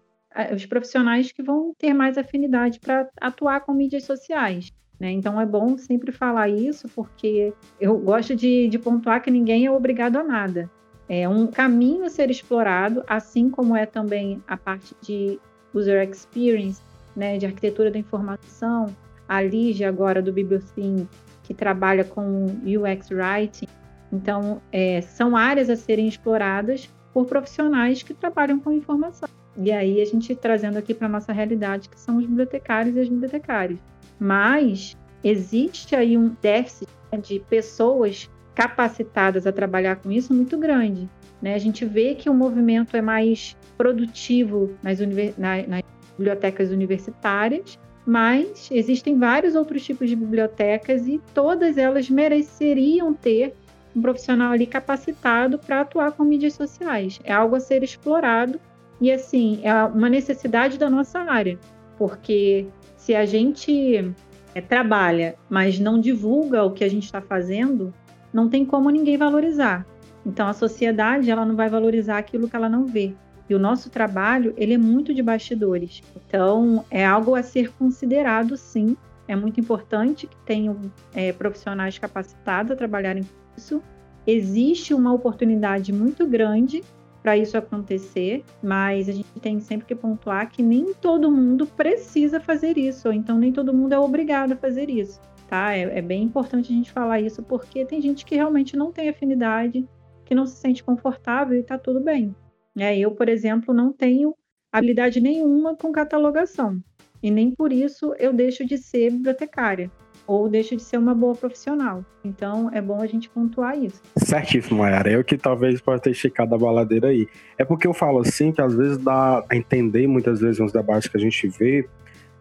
[0.54, 4.74] os profissionais que vão ter mais afinidade para atuar com mídias sociais.
[5.00, 5.12] Né?
[5.12, 9.72] Então é bom sempre falar isso, porque eu gosto de, de pontuar que ninguém é
[9.72, 10.70] obrigado a nada.
[11.08, 15.40] É um caminho a ser explorado, assim como é também a parte de
[15.74, 16.82] user experience,
[17.16, 18.94] né, de arquitetura da informação,
[19.28, 21.08] a Lígia agora do Bibliotheme,
[21.44, 23.68] que trabalha com UX Writing.
[24.12, 29.28] Então, é, são áreas a serem exploradas por profissionais que trabalham com informação.
[29.58, 33.10] E aí a gente trazendo aqui para nossa realidade, que são os bibliotecários e as
[33.10, 33.80] bibliotecárias.
[34.20, 36.88] Mas existe aí um déficit
[37.24, 41.10] de pessoas capacitadas a trabalhar com isso muito grande.
[41.42, 41.54] Né?
[41.54, 45.00] A gente vê que o movimento é mais produtivo nas,
[45.38, 45.84] na, nas
[46.18, 53.54] bibliotecas universitárias, mas existem vários outros tipos de bibliotecas e todas elas mereceriam ter
[53.94, 57.20] um profissional ali capacitado para atuar com mídias sociais.
[57.26, 58.62] É algo a ser explorado
[59.02, 61.60] e, assim, é uma necessidade da nossa área,
[61.98, 64.14] porque se a gente
[64.56, 67.94] é, trabalha, mas não divulga o que a gente está fazendo,
[68.32, 69.86] não tem como ninguém valorizar.
[70.26, 73.14] Então, a sociedade ela não vai valorizar aquilo que ela não vê.
[73.50, 76.02] E o nosso trabalho, ele é muito de bastidores.
[76.16, 78.98] Então, é algo a ser considerado, sim.
[79.28, 80.80] É muito importante que tenham
[81.14, 83.82] é, profissionais capacitados a trabalharem com isso.
[84.26, 86.84] Existe uma oportunidade muito grande
[87.22, 92.40] para isso acontecer, mas a gente tem sempre que pontuar que nem todo mundo precisa
[92.40, 95.74] fazer isso, ou então nem todo mundo é obrigado a fazer isso, tá?
[95.74, 99.10] É, é bem importante a gente falar isso porque tem gente que realmente não tem
[99.10, 99.86] afinidade,
[100.24, 102.34] que não se sente confortável e tá tudo bem.
[102.78, 104.36] É, eu, por exemplo, não tenho
[104.72, 106.80] habilidade nenhuma com catalogação.
[107.22, 109.90] E nem por isso eu deixo de ser bibliotecária
[110.28, 112.06] ou deixo de ser uma boa profissional.
[112.24, 114.02] Então é bom a gente pontuar isso.
[114.18, 115.10] Certíssimo, Mayara.
[115.10, 117.28] Eu que talvez possa ter esticado a baladeira aí.
[117.58, 121.08] É porque eu falo assim que às vezes dá a entender, muitas vezes, nos debates
[121.08, 121.88] que a gente vê,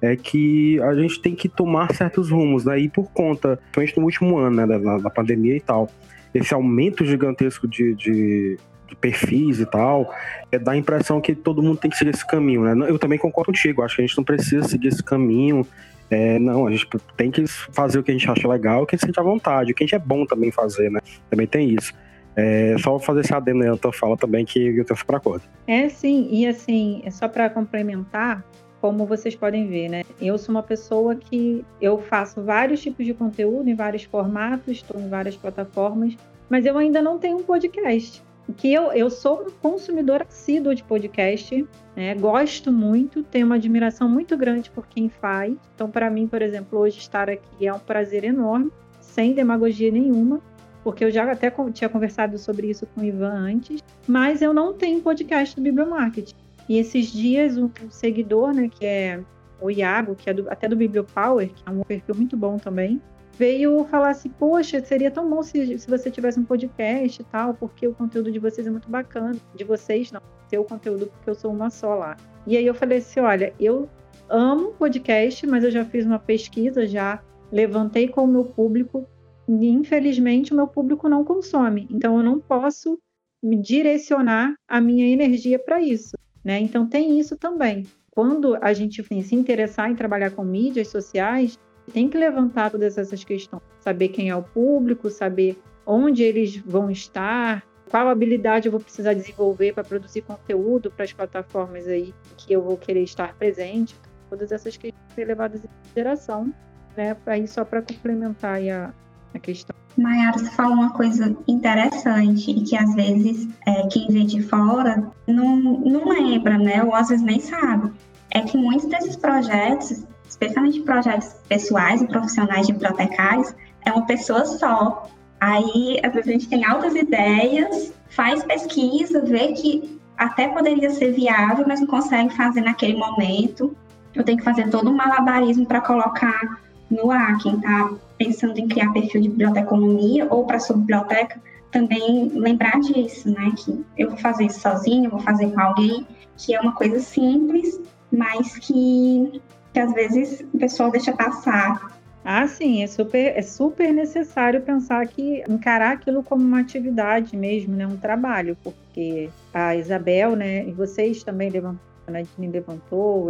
[0.03, 2.79] é que a gente tem que tomar certos rumos, né?
[2.79, 5.89] E por conta, principalmente no último ano, né, da, da pandemia e tal,
[6.35, 10.15] esse aumento gigantesco de, de de perfis e tal,
[10.51, 12.89] é dar a impressão que todo mundo tem que seguir esse caminho, né?
[12.89, 15.67] Eu também concordo contigo, acho que a gente não precisa seguir esse caminho.
[16.09, 18.95] É, não, a gente tem que fazer o que a gente acha legal, o que
[18.95, 21.01] a gente sente à vontade, o que a gente é bom também fazer, né?
[21.29, 21.93] Também tem isso.
[22.37, 25.43] É, só fazer esse adendo aí na fala também, que eu tenho super acordo.
[25.67, 28.45] É, sim, e assim, é só para complementar,
[28.81, 30.03] como vocês podem ver, né?
[30.21, 35.01] Eu sou uma pessoa que eu faço vários tipos de conteúdo em vários formatos, estou
[35.01, 36.17] em várias plataformas,
[36.49, 40.83] mas eu ainda não tenho um podcast que eu, eu sou um consumidor assíduo de
[40.83, 42.15] podcast, né?
[42.15, 45.57] gosto muito, tenho uma admiração muito grande por quem faz.
[45.75, 50.41] Então, para mim, por exemplo, hoje estar aqui é um prazer enorme, sem demagogia nenhuma,
[50.85, 54.73] porque eu já até tinha conversado sobre isso com o Ivan antes, mas eu não
[54.73, 56.33] tenho podcast do Bibliomarket.
[56.69, 59.21] E esses dias, um seguidor, né, que é
[59.61, 63.01] o Iago, que é do, até do Bibliopower, que é um perfil muito bom também,
[63.39, 67.55] veio falar assim: Poxa, seria tão bom se, se você tivesse um podcast e tal,
[67.55, 69.37] porque o conteúdo de vocês é muito bacana.
[69.55, 72.17] De vocês, não, seu conteúdo, porque eu sou uma só lá.
[72.47, 73.89] E aí eu falei assim: Olha, eu
[74.29, 77.23] amo podcast, mas eu já fiz uma pesquisa, já
[77.53, 79.07] levantei com o meu público,
[79.49, 81.87] e infelizmente o meu público não consome.
[81.91, 82.99] Então eu não posso
[83.43, 86.17] me direcionar a minha energia para isso.
[86.45, 86.61] Né?
[86.61, 87.85] Então tem isso também.
[88.11, 91.59] Quando a gente enfim, se interessar em trabalhar com mídias sociais,
[91.93, 96.91] tem que levantar todas essas questões, saber quem é o público, saber onde eles vão
[96.91, 102.53] estar, qual habilidade eu vou precisar desenvolver para produzir conteúdo para as plataformas aí que
[102.53, 103.95] eu vou querer estar presente.
[104.29, 106.53] Todas essas questões ser levadas em consideração,
[106.97, 107.17] né?
[107.27, 108.93] Aí só para complementar a,
[109.33, 109.75] a questão.
[109.97, 115.11] Mayara, você falou uma coisa interessante e que às vezes é, quem vê de fora
[115.27, 116.83] não, não lembra, né?
[116.83, 117.93] Ou às vezes nem sabe.
[118.31, 120.05] É que muitos desses projetos
[120.37, 125.09] especialmente projetos pessoais e profissionais de bibliotecários, é uma pessoa só.
[125.41, 131.13] Aí, às vezes, a gente tem altas ideias, faz pesquisa, vê que até poderia ser
[131.13, 133.75] viável, mas não consegue fazer naquele momento.
[134.15, 137.39] Eu tenho que fazer todo um malabarismo para colocar no ar.
[137.39, 143.31] Quem está pensando em criar perfil de biblioteconomia ou para sua biblioteca, também lembrar disso,
[143.31, 143.53] né?
[143.57, 147.79] Que eu vou fazer isso sozinho, vou fazer com alguém, que é uma coisa simples,
[148.11, 149.41] mas que
[149.77, 152.01] que às vezes o pessoal deixa passar.
[152.25, 157.77] Ah, sim, é super, é super necessário pensar que encarar aquilo como uma atividade mesmo,
[157.77, 163.29] né, um trabalho, porque a Isabel, né, e vocês também levantaram, a Nadine levantou,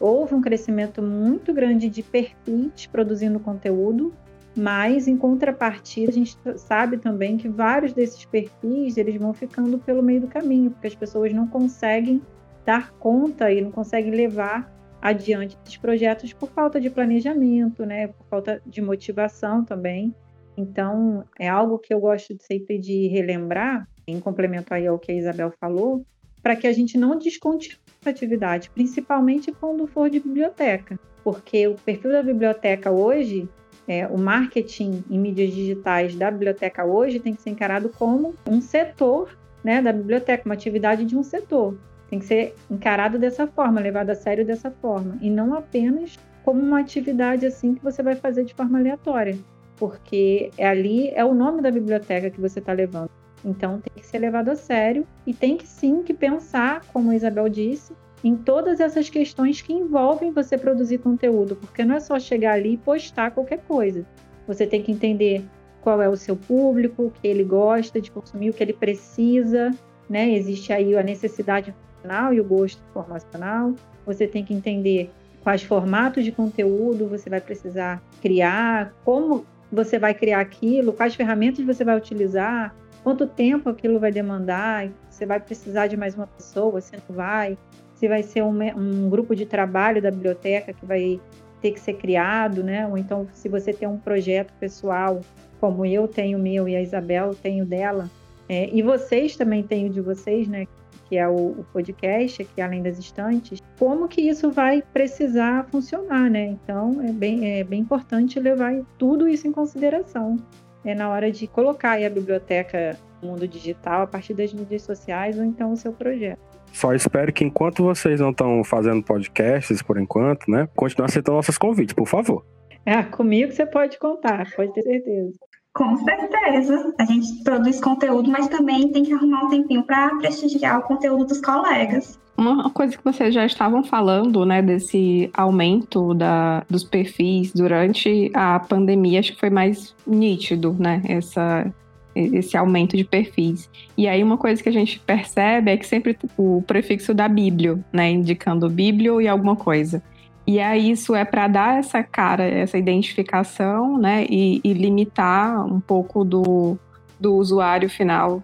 [0.00, 4.14] houve um crescimento muito grande de perfis produzindo conteúdo,
[4.56, 10.02] mas em contrapartida a gente sabe também que vários desses perfis eles vão ficando pelo
[10.02, 12.22] meio do caminho, porque as pessoas não conseguem
[12.64, 18.24] dar conta e não conseguem levar adiante esses projetos por falta de planejamento, né, por
[18.30, 20.14] falta de motivação também.
[20.56, 25.14] Então, é algo que eu gosto sempre de relembrar, em complemento aí ao que a
[25.14, 26.06] Isabel falou,
[26.42, 31.74] para que a gente não descontinue a atividade, principalmente quando for de biblioteca, porque o
[31.74, 33.48] perfil da biblioteca hoje,
[33.86, 38.60] é, o marketing em mídias digitais da biblioteca hoje tem que ser encarado como um
[38.60, 41.78] setor né, da biblioteca, uma atividade de um setor.
[42.12, 46.60] Tem que ser encarado dessa forma, levado a sério dessa forma, e não apenas como
[46.60, 49.38] uma atividade assim que você vai fazer de forma aleatória,
[49.78, 53.08] porque é ali é o nome da biblioteca que você está levando.
[53.42, 57.16] Então tem que ser levado a sério e tem que sim que pensar, como a
[57.16, 62.20] Isabel disse, em todas essas questões que envolvem você produzir conteúdo, porque não é só
[62.20, 64.04] chegar ali e postar qualquer coisa.
[64.46, 65.42] Você tem que entender
[65.80, 69.70] qual é o seu público, o que ele gosta de consumir, o que ele precisa,
[70.10, 70.30] né?
[70.30, 73.74] Existe aí a necessidade funcional e o gosto informacional.
[74.04, 75.10] Você tem que entender
[75.42, 81.64] quais formatos de conteúdo você vai precisar criar, como você vai criar aquilo, quais ferramentas
[81.64, 86.80] você vai utilizar, quanto tempo aquilo vai demandar, você vai precisar de mais uma pessoa,
[86.80, 87.56] você não vai,
[87.94, 91.20] se vai ser um, um grupo de trabalho da biblioteca que vai
[91.60, 92.86] ter que ser criado, né?
[92.86, 95.20] Ou então se você tem um projeto pessoal,
[95.60, 98.10] como eu tenho o meu e a Isabel tem o dela,
[98.48, 100.66] é, e vocês também têm o de vocês, né?
[101.12, 106.30] Que é o, o podcast, aqui além das estantes, como que isso vai precisar funcionar,
[106.30, 106.46] né?
[106.46, 110.38] Então é bem, é bem importante levar tudo isso em consideração
[110.84, 115.38] é na hora de colocar a biblioteca no mundo digital a partir das mídias sociais
[115.38, 116.40] ou então o seu projeto.
[116.72, 121.58] Só espero que enquanto vocês não estão fazendo podcasts por enquanto, né, continue aceitando nossos
[121.58, 122.44] convites, por favor.
[122.84, 125.38] É, comigo você pode contar, pode ter certeza.
[125.74, 126.94] Com certeza.
[126.98, 131.24] A gente produz conteúdo, mas também tem que arrumar um tempinho para prestigiar o conteúdo
[131.24, 132.20] dos colegas.
[132.36, 138.58] Uma coisa que vocês já estavam falando, né, desse aumento da, dos perfis durante a
[138.58, 141.70] pandemia, acho que foi mais nítido, né, essa,
[142.14, 143.70] esse aumento de perfis.
[143.96, 147.78] E aí uma coisa que a gente percebe é que sempre o prefixo da Bíblia,
[147.92, 150.02] né, indicando Bíblia e alguma coisa.
[150.46, 155.80] E aí isso é para dar essa cara, essa identificação, né, e, e, limitar um
[155.80, 156.76] pouco do,
[157.18, 158.42] do usuário final.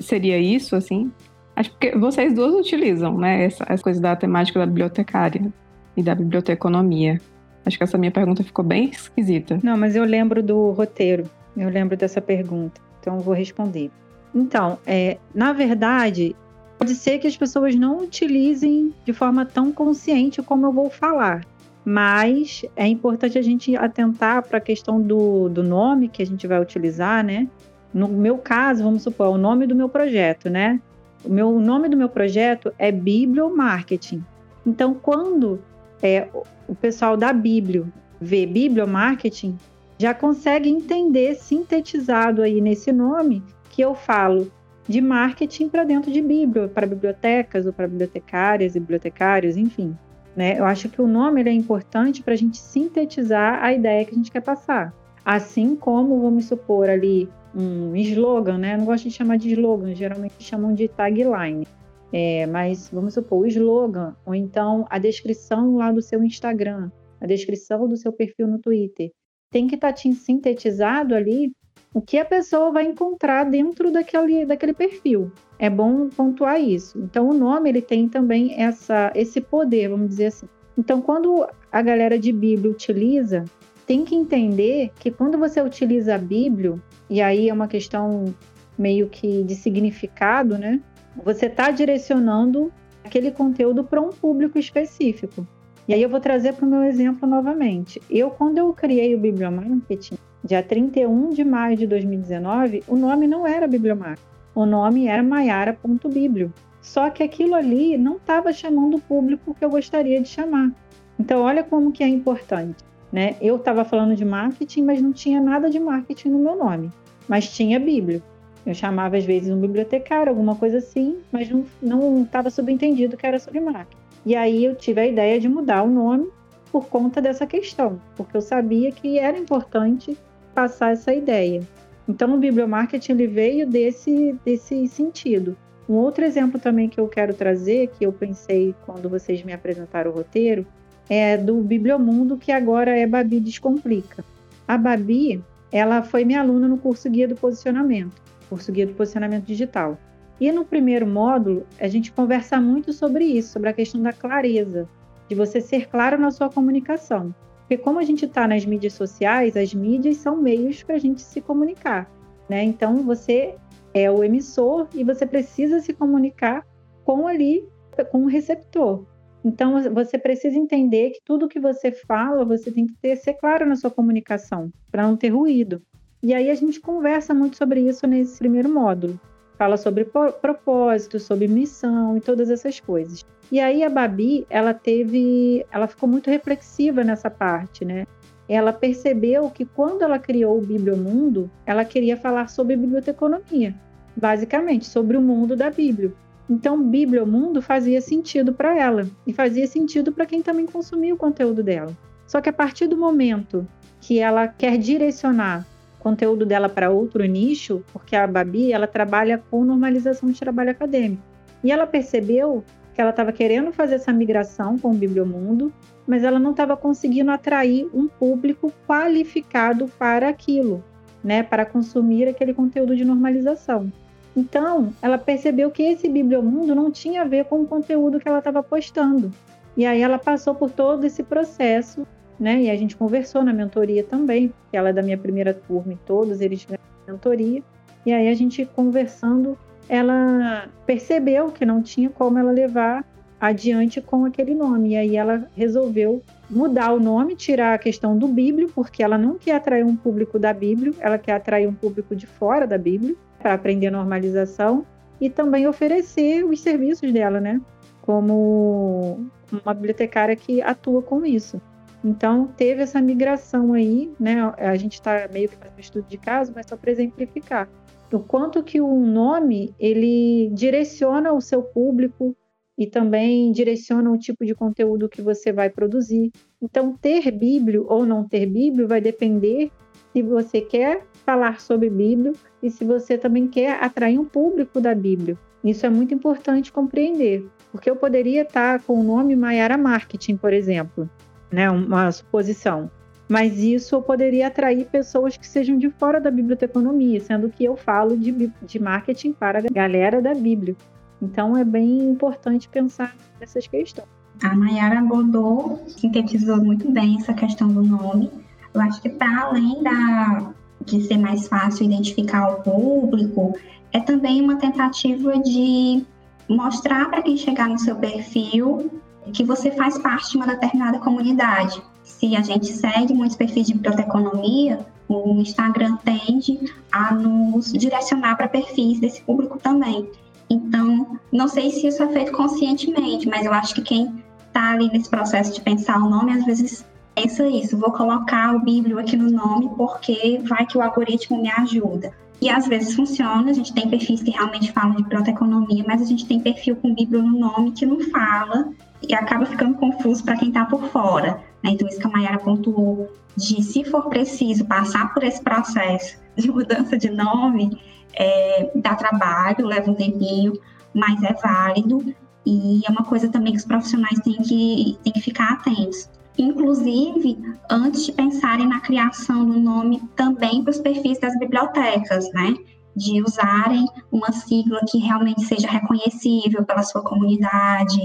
[0.00, 1.12] Seria isso, assim?
[1.54, 5.52] Acho que vocês duas utilizam, né, essa, essa coisa da temática da bibliotecária
[5.96, 7.20] e da biblioteconomia.
[7.64, 9.60] Acho que essa minha pergunta ficou bem esquisita.
[9.62, 11.24] Não, mas eu lembro do roteiro.
[11.56, 12.80] Eu lembro dessa pergunta.
[13.00, 13.90] Então eu vou responder.
[14.34, 16.34] Então, é, na verdade,
[16.78, 21.44] pode ser que as pessoas não utilizem de forma tão consciente como eu vou falar.
[21.84, 26.46] Mas é importante a gente atentar para a questão do, do nome que a gente
[26.46, 27.48] vai utilizar, né?
[27.92, 30.80] No meu caso, vamos supor, é o nome do meu projeto, né?
[31.24, 34.22] O, meu, o nome do meu projeto é Bibliomarketing.
[34.66, 35.60] Então, quando
[36.02, 36.28] é,
[36.68, 39.56] o pessoal da Biblio vê Bibliomarketing,
[39.98, 44.52] já consegue entender sintetizado aí nesse nome que eu falo
[44.88, 49.96] de marketing para dentro de Bíblia, para bibliotecas ou para bibliotecárias e bibliotecários, enfim.
[50.34, 50.58] Né?
[50.58, 54.16] Eu acho que o nome é importante para a gente sintetizar a ideia que a
[54.16, 54.94] gente quer passar.
[55.24, 58.74] Assim como, vamos supor ali, um slogan, né?
[58.74, 61.66] Eu não gosto de chamar de slogan, geralmente chamam de tagline.
[62.10, 67.26] É, mas vamos supor, o slogan, ou então a descrição lá do seu Instagram, a
[67.26, 69.10] descrição do seu perfil no Twitter,
[69.50, 71.52] tem que estar tá sintetizado ali
[71.92, 75.32] o que a pessoa vai encontrar dentro daquele, daquele perfil.
[75.58, 76.98] É bom pontuar isso.
[76.98, 80.46] Então, o nome ele tem também essa, esse poder, vamos dizer assim.
[80.76, 83.44] Então, quando a galera de Bíblia utiliza,
[83.86, 86.74] tem que entender que quando você utiliza a Bíblia,
[87.10, 88.32] e aí é uma questão
[88.78, 90.80] meio que de significado, né?
[91.24, 92.72] Você está direcionando
[93.02, 95.46] aquele conteúdo para um público específico.
[95.88, 98.00] E aí eu vou trazer para o meu exemplo novamente.
[98.10, 103.46] Eu, quando eu criei o Bibliomarketing, dia 31 de maio de 2019, o nome não
[103.46, 104.26] era Bibliomarketing.
[104.54, 106.52] O nome era maiara.biblio.
[106.80, 110.72] Só que aquilo ali não estava chamando o público que eu gostaria de chamar.
[111.18, 112.82] Então, olha como que é importante.
[113.12, 113.36] Né?
[113.40, 116.90] Eu estava falando de marketing, mas não tinha nada de marketing no meu nome.
[117.28, 118.22] Mas tinha Bíblia.
[118.64, 123.38] Eu chamava às vezes um bibliotecário, alguma coisa assim, mas não estava subentendido que era
[123.38, 123.96] sobre marketing.
[124.26, 126.28] E aí eu tive a ideia de mudar o nome
[126.70, 130.16] por conta dessa questão, porque eu sabia que era importante
[130.58, 131.62] passar essa ideia.
[132.08, 135.56] Então o bibliomarketing ele veio desse, desse sentido.
[135.88, 140.10] Um outro exemplo também que eu quero trazer, que eu pensei quando vocês me apresentaram
[140.10, 140.66] o roteiro,
[141.08, 144.24] é do Bibliomundo, que agora é Babi Descomplica.
[144.66, 145.40] A Babi,
[145.70, 149.96] ela foi minha aluna no curso Guia do Posicionamento, curso Guia do Posicionamento Digital.
[150.40, 154.88] E no primeiro módulo, a gente conversa muito sobre isso, sobre a questão da clareza,
[155.28, 157.32] de você ser claro na sua comunicação.
[157.68, 161.20] Porque como a gente está nas mídias sociais, as mídias são meios para a gente
[161.20, 162.10] se comunicar,
[162.48, 162.64] né?
[162.64, 163.56] Então você
[163.92, 166.66] é o emissor e você precisa se comunicar
[167.04, 167.68] com ali,
[168.10, 169.04] com o receptor.
[169.44, 173.66] Então você precisa entender que tudo que você fala, você tem que ter, ser claro
[173.66, 175.82] na sua comunicação, para não ter ruído.
[176.22, 179.20] E aí a gente conversa muito sobre isso nesse primeiro módulo.
[179.58, 180.04] Fala sobre
[180.40, 183.26] propósito, sobre missão e todas essas coisas.
[183.50, 188.06] E aí a Babi, ela teve, ela ficou muito reflexiva nessa parte, né?
[188.48, 193.74] Ela percebeu que quando ela criou o Bibliomundo, ela queria falar sobre biblioteconomia.
[194.18, 196.12] basicamente, sobre o mundo da Bíblia.
[196.50, 201.14] Então, Bíblia, o mundo fazia sentido para ela e fazia sentido para quem também consumia
[201.14, 201.96] o conteúdo dela.
[202.26, 203.66] Só que a partir do momento
[204.00, 205.66] que ela quer direcionar
[206.08, 211.22] conteúdo dela para outro nicho, porque a Babi ela trabalha com normalização de trabalho acadêmico,
[211.62, 215.72] e ela percebeu que ela estava querendo fazer essa migração com o Bibliomundo,
[216.06, 220.82] mas ela não estava conseguindo atrair um público qualificado para aquilo,
[221.22, 223.92] né, para consumir aquele conteúdo de normalização.
[224.34, 228.38] Então, ela percebeu que esse Bibliomundo não tinha a ver com o conteúdo que ela
[228.38, 229.30] estava postando.
[229.76, 232.06] E aí ela passou por todo esse processo,
[232.38, 232.62] né?
[232.62, 236.40] E a gente conversou na mentoria também, ela é da minha primeira turma e todos
[236.40, 237.62] eles tiveram mentoria.
[238.06, 239.58] E aí a gente conversando,
[239.88, 243.04] ela percebeu que não tinha como ela levar
[243.40, 244.90] adiante com aquele nome.
[244.90, 249.36] E aí ela resolveu mudar o nome, tirar a questão do Bíblio, porque ela não
[249.36, 253.14] quer atrair um público da Bíblia, ela quer atrair um público de fora da Bíblia
[253.38, 254.84] para aprender normalização
[255.20, 257.60] e também oferecer os serviços dela, né?
[258.02, 259.26] Como
[259.64, 261.60] uma bibliotecária que atua com isso.
[262.04, 264.52] Então, teve essa migração aí, né?
[264.56, 267.68] A gente está meio que fazendo estudo de caso, mas só para exemplificar.
[268.12, 272.34] O quanto que o nome, ele direciona o seu público
[272.78, 276.30] e também direciona o tipo de conteúdo que você vai produzir.
[276.62, 279.70] Então, ter Bíblio ou não ter Bíblio vai depender
[280.12, 282.32] se você quer falar sobre Bíblia
[282.62, 285.36] e se você também quer atrair um público da Bíblia.
[285.62, 290.52] Isso é muito importante compreender, porque eu poderia estar com o nome Maiara Marketing, por
[290.52, 291.10] exemplo,
[291.50, 292.90] né, uma suposição.
[293.28, 298.16] Mas isso poderia atrair pessoas que sejam de fora da biblioteconomia, sendo que eu falo
[298.16, 300.74] de, de marketing para a galera da Bíblia.
[301.20, 304.08] Então é bem importante pensar nessas questões.
[304.42, 308.30] A Mayara abordou, sintetizou muito bem essa questão do nome.
[308.72, 310.52] Eu acho que para além da,
[310.86, 313.58] de ser mais fácil identificar o público,
[313.92, 316.04] é também uma tentativa de
[316.48, 318.90] mostrar para quem chegar no seu perfil
[319.32, 321.80] que você faz parte de uma determinada comunidade.
[322.02, 326.58] Se a gente segue muitos perfis de biblioteconomia, o Instagram tende
[326.90, 330.08] a nos direcionar para perfis desse público também.
[330.50, 334.88] Então, não sei se isso é feito conscientemente, mas eu acho que quem está ali
[334.88, 339.16] nesse processo de pensar o nome, às vezes pensa isso, vou colocar o Bíblio aqui
[339.16, 342.12] no nome porque vai que o algoritmo me ajuda.
[342.40, 346.04] E às vezes funciona, a gente tem perfis que realmente falam de biblioteconomia, mas a
[346.04, 348.68] gente tem perfil com Bíblia no nome que não fala
[349.02, 351.40] e acaba ficando confuso para quem está por fora.
[351.62, 351.70] Né?
[351.72, 356.48] Então, isso que a Mayara pontuou, de se for preciso passar por esse processo de
[356.50, 357.80] mudança de nome,
[358.14, 360.52] é, dá trabalho, leva um tempinho,
[360.94, 362.14] mas é válido
[362.46, 366.08] e é uma coisa também que os profissionais têm que, têm que ficar atentos
[366.38, 367.36] inclusive
[367.68, 372.54] antes de pensarem na criação do nome também para os perfis das bibliotecas, né?
[372.96, 377.98] De usarem uma sigla que realmente seja reconhecível pela sua comunidade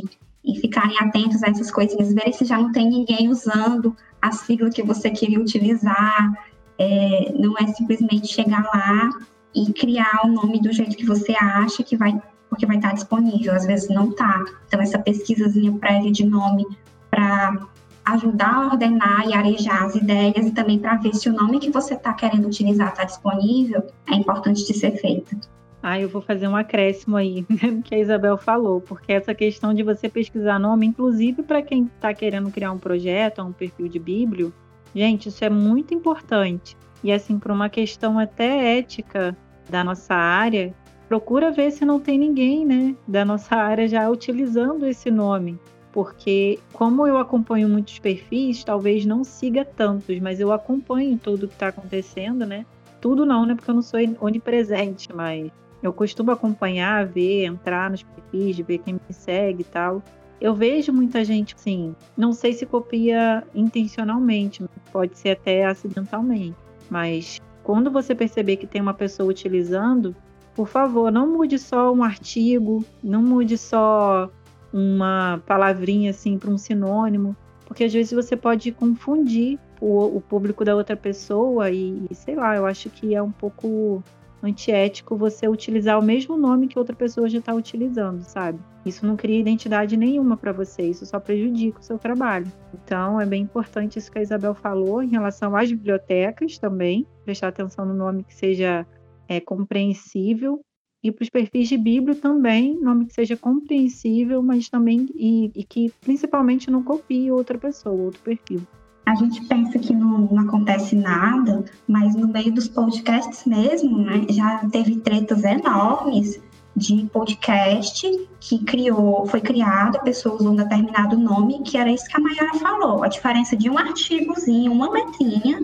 [0.44, 4.70] e ficarem atentos a essas coisinhas, verem se já não tem ninguém usando a sigla
[4.70, 6.34] que você queria utilizar.
[6.78, 9.10] É, não é simplesmente chegar lá
[9.56, 12.20] e criar o nome do jeito que você acha que vai,
[12.50, 13.54] porque vai estar disponível.
[13.54, 14.44] Às vezes não está.
[14.68, 16.66] Então, essa pesquisazinha prévia de nome
[17.10, 17.68] para
[18.06, 21.70] ajudar a ordenar e arejar as ideias e também para ver se o nome que
[21.70, 25.38] você está querendo utilizar está disponível, é importante de ser feito.
[25.82, 27.46] Ah, eu vou fazer um acréscimo aí
[27.84, 32.14] que a Isabel falou, porque essa questão de você pesquisar nome, inclusive para quem está
[32.14, 34.54] querendo criar um projeto, um perfil de Bíblio,
[34.96, 36.78] gente, isso é muito importante.
[37.04, 39.36] E assim, por uma questão até ética
[39.70, 40.74] da nossa área,
[41.10, 45.60] procura ver se não tem ninguém, né, da nossa área já utilizando esse nome
[45.94, 51.54] porque como eu acompanho muitos perfis, talvez não siga tantos, mas eu acompanho tudo que
[51.54, 52.66] está acontecendo, né?
[53.00, 53.54] Tudo não, né?
[53.54, 55.52] Porque eu não sou onipresente, mas
[55.84, 60.02] eu costumo acompanhar, ver, entrar nos perfis, ver quem me segue e tal.
[60.42, 66.58] Eu vejo muita gente, assim, não sei se copia intencionalmente, pode ser até acidentalmente,
[66.90, 70.14] mas quando você perceber que tem uma pessoa utilizando,
[70.56, 74.30] por favor, não mude só um artigo, não mude só
[74.74, 80.66] uma palavrinha assim para um sinônimo, porque às vezes você pode confundir o, o público
[80.66, 84.04] da outra pessoa e, e, sei lá, eu acho que é um pouco
[84.42, 88.60] antiético você utilizar o mesmo nome que outra pessoa já está utilizando, sabe?
[88.86, 92.52] Isso não cria identidade nenhuma para você, isso só prejudica o seu trabalho.
[92.74, 97.48] Então, é bem importante isso que a Isabel falou em relação às bibliotecas também, prestar
[97.48, 98.86] atenção no nome que seja
[99.30, 100.60] é, compreensível
[101.04, 105.64] e para os perfis de Bíblia também, nome que seja compreensível, mas também e, e,
[105.64, 108.62] que principalmente não copie outra pessoa, outro perfil.
[109.06, 114.26] a gente pensa que não, não, acontece nada, mas no meio dos podcasts mesmo, né,
[114.30, 116.42] já teve tretas enormes
[116.76, 118.08] de podcast
[118.40, 122.20] que criou, foi criado, a pessoa usou um determinado nome, que era isso que a
[122.20, 125.62] Mayara falou, a diferença de um artigozinho, uma letrinha,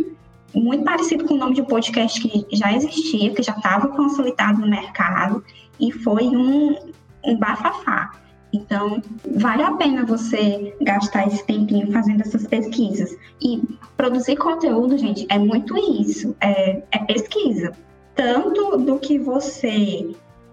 [0.53, 4.59] muito parecido com o nome de um podcast que já existia, que já estava consolidado
[4.59, 5.43] no mercado,
[5.79, 6.75] e foi um,
[7.23, 8.11] um bafafá.
[8.51, 9.01] Então,
[9.35, 13.15] vale a pena você gastar esse tempinho fazendo essas pesquisas.
[13.41, 13.61] E
[13.95, 17.73] produzir conteúdo, gente, é muito isso, é, é pesquisa.
[18.15, 20.09] Tanto do que você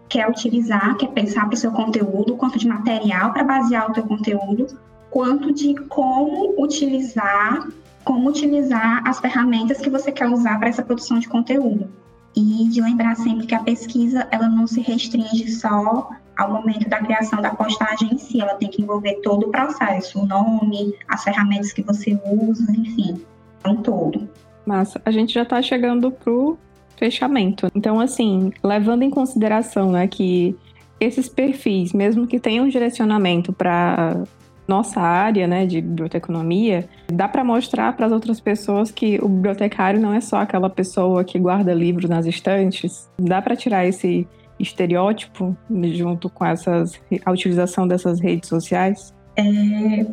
[0.08, 4.04] quer utilizar, quer pensar para o seu conteúdo, quanto de material para basear o teu
[4.04, 4.66] conteúdo,
[5.10, 7.66] quanto de como utilizar,
[8.06, 11.90] como utilizar as ferramentas que você quer usar para essa produção de conteúdo.
[12.36, 16.98] E de lembrar sempre que a pesquisa, ela não se restringe só ao momento da
[16.98, 21.24] criação da postagem em si, ela tem que envolver todo o processo, o nome, as
[21.24, 23.20] ferramentas que você usa, enfim,
[23.66, 24.28] um todo.
[24.64, 26.56] Massa, a gente já está chegando pro
[26.96, 27.66] fechamento.
[27.74, 30.54] Então, assim, levando em consideração né, que
[31.00, 34.22] esses perfis, mesmo que tenham direcionamento para
[34.66, 40.00] nossa área né, de biblioteconomia, dá para mostrar para as outras pessoas que o bibliotecário
[40.00, 43.08] não é só aquela pessoa que guarda livros nas estantes.
[43.18, 44.26] Dá para tirar esse
[44.58, 45.56] estereótipo
[45.92, 49.14] junto com essas, a utilização dessas redes sociais?
[49.36, 50.06] É,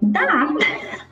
[0.00, 0.48] dá.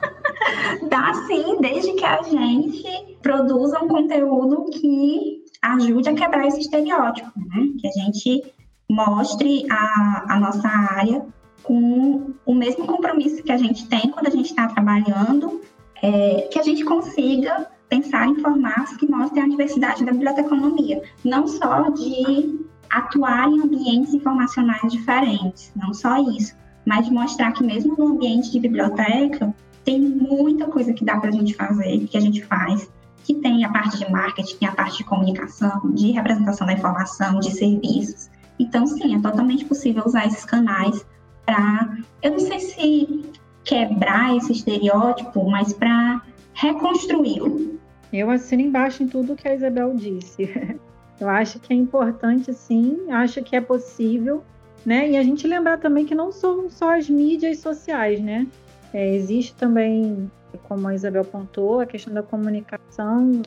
[0.89, 7.31] dá sim, desde que a gente produza um conteúdo que ajude a quebrar esse estereótipo,
[7.35, 7.67] né?
[7.79, 8.53] Que a gente
[8.89, 11.25] mostre a, a nossa área
[11.63, 15.61] com o mesmo compromisso que a gente tem quando a gente está trabalhando,
[16.01, 21.47] é, que a gente consiga pensar em formatos que mostrem a diversidade da biblioteconomia, não
[21.47, 26.55] só de atuar em ambientes informacionais diferentes, não só isso,
[26.85, 29.53] mas de mostrar que mesmo no ambiente de biblioteca
[29.83, 32.89] tem muita coisa que dá para a gente fazer, que a gente faz,
[33.23, 37.51] que tem a parte de marketing, a parte de comunicação, de representação da informação, de
[37.51, 38.29] serviços.
[38.59, 41.05] Então, sim, é totalmente possível usar esses canais
[41.47, 43.25] para, eu não sei se
[43.63, 46.21] quebrar esse estereótipo, mas para
[46.53, 47.79] reconstruí-lo.
[48.11, 50.43] Eu assino embaixo em tudo que a Isabel disse.
[51.19, 54.43] Eu acho que é importante, sim, acho que é possível,
[54.85, 55.09] né?
[55.09, 58.45] E a gente lembrar também que não são só as mídias sociais, né?
[58.93, 60.31] É, existe também,
[60.67, 63.41] como a Isabel apontou, a questão da comunicação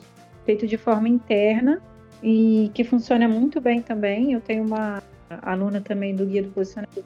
[0.45, 1.81] feita de forma interna
[2.21, 4.33] e que funciona muito bem também.
[4.33, 5.01] Eu tenho uma
[5.41, 7.03] aluna também do Guia do Posicionamento que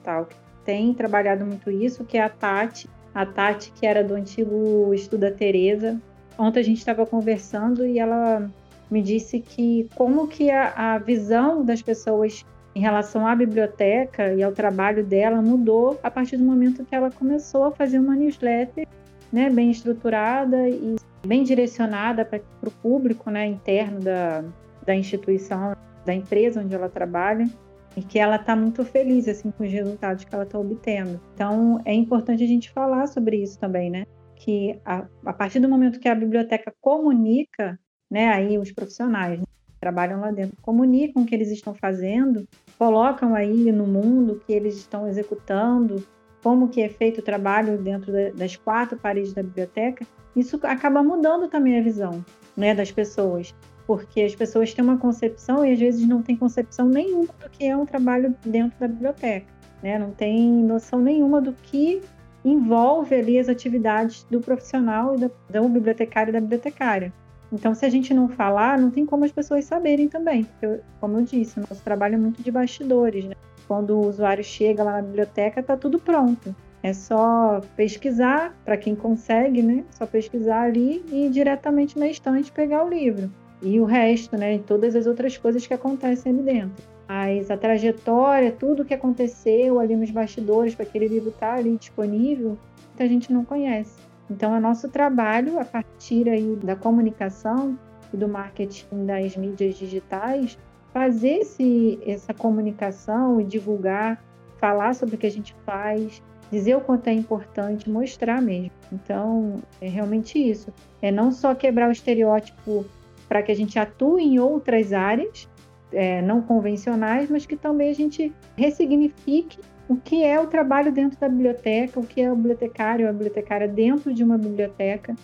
[0.65, 2.89] tem trabalhado muito isso, que é a Tati.
[3.13, 6.01] A Tati, que era do antigo Estuda Teresa.
[6.37, 8.49] Ontem a gente estava conversando e ela
[8.91, 12.43] me disse que como que a, a visão das pessoas
[12.75, 17.09] em relação à biblioteca e ao trabalho dela mudou a partir do momento que ela
[17.09, 18.85] começou a fazer uma newsletter
[19.31, 20.95] né, bem estruturada e
[21.25, 24.43] bem direcionada para o público né, interno da,
[24.85, 25.73] da instituição,
[26.05, 27.47] da empresa onde ela trabalha
[27.95, 31.19] e que ela está muito feliz assim com os resultados que ela está obtendo.
[31.33, 34.05] Então é importante a gente falar sobre isso também, né?
[34.35, 37.79] Que a, a partir do momento que a biblioteca comunica
[38.09, 38.29] né?
[38.29, 43.35] Aí os profissionais né, que trabalham lá dentro comunicam o que eles estão fazendo, colocam
[43.35, 46.05] aí no mundo que eles estão executando,
[46.43, 50.05] como que é feito o trabalho dentro das quatro paredes da biblioteca.
[50.35, 52.23] Isso acaba mudando também a visão,
[52.55, 53.55] né, das pessoas,
[53.87, 57.65] porque as pessoas têm uma concepção e às vezes não têm concepção nenhuma do que
[57.65, 59.45] é um trabalho dentro da biblioteca,
[59.81, 59.99] né?
[59.99, 62.01] Não tem noção nenhuma do que
[62.43, 67.11] envolve ali as atividades do profissional e da, do bibliotecário e da bibliotecária.
[67.51, 70.43] Então, se a gente não falar, não tem como as pessoas saberem também.
[70.43, 73.35] Porque, como eu disse, nosso trabalho é muito de bastidores, né?
[73.67, 76.55] Quando o usuário chega lá na biblioteca, está tudo pronto.
[76.83, 79.83] É só pesquisar, para quem consegue, né?
[79.91, 83.31] Só pesquisar ali e ir diretamente na estante pegar o livro.
[83.65, 84.59] E o resto, né?
[84.59, 86.83] Todas as outras coisas que acontecem ali dentro.
[87.07, 91.75] Mas a trajetória, tudo que aconteceu ali nos bastidores para aquele livro estar tá ali
[91.75, 92.55] disponível,
[92.99, 93.99] a gente não conhece.
[94.29, 97.77] Então, é nosso trabalho, a partir aí da comunicação
[98.13, 100.59] e do marketing das mídias digitais,
[100.93, 104.23] fazer esse, essa comunicação e divulgar,
[104.59, 108.71] falar sobre o que a gente faz, dizer o quanto é importante, mostrar mesmo.
[108.91, 110.71] Então, é realmente isso.
[111.01, 112.85] É não só quebrar o estereótipo
[113.27, 115.47] para que a gente atue em outras áreas
[115.91, 121.19] é, não convencionais, mas que também a gente ressignifique o que é o trabalho dentro
[121.19, 125.15] da biblioteca, o que é o bibliotecário ou a bibliotecária dentro de uma biblioteca.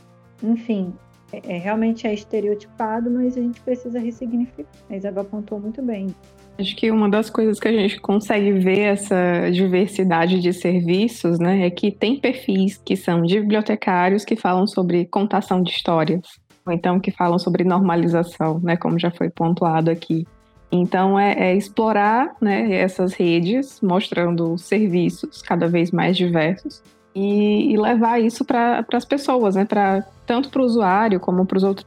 [0.43, 0.93] Enfim,
[1.33, 4.69] é, realmente é estereotipado, mas a gente precisa ressignificar.
[4.89, 6.07] A Isabel apontou muito bem.
[6.59, 11.65] Acho que uma das coisas que a gente consegue ver essa diversidade de serviços, né,
[11.65, 16.21] é que tem perfis que são de bibliotecários que falam sobre contação de histórias,
[16.65, 20.25] ou então que falam sobre normalização, né, como já foi pontuado aqui.
[20.71, 26.81] Então é, é explorar né, essas redes, mostrando serviços cada vez mais diversos
[27.13, 31.57] e, e levar isso para as pessoas, né, pra, tanto para o usuário como para
[31.57, 31.85] os outros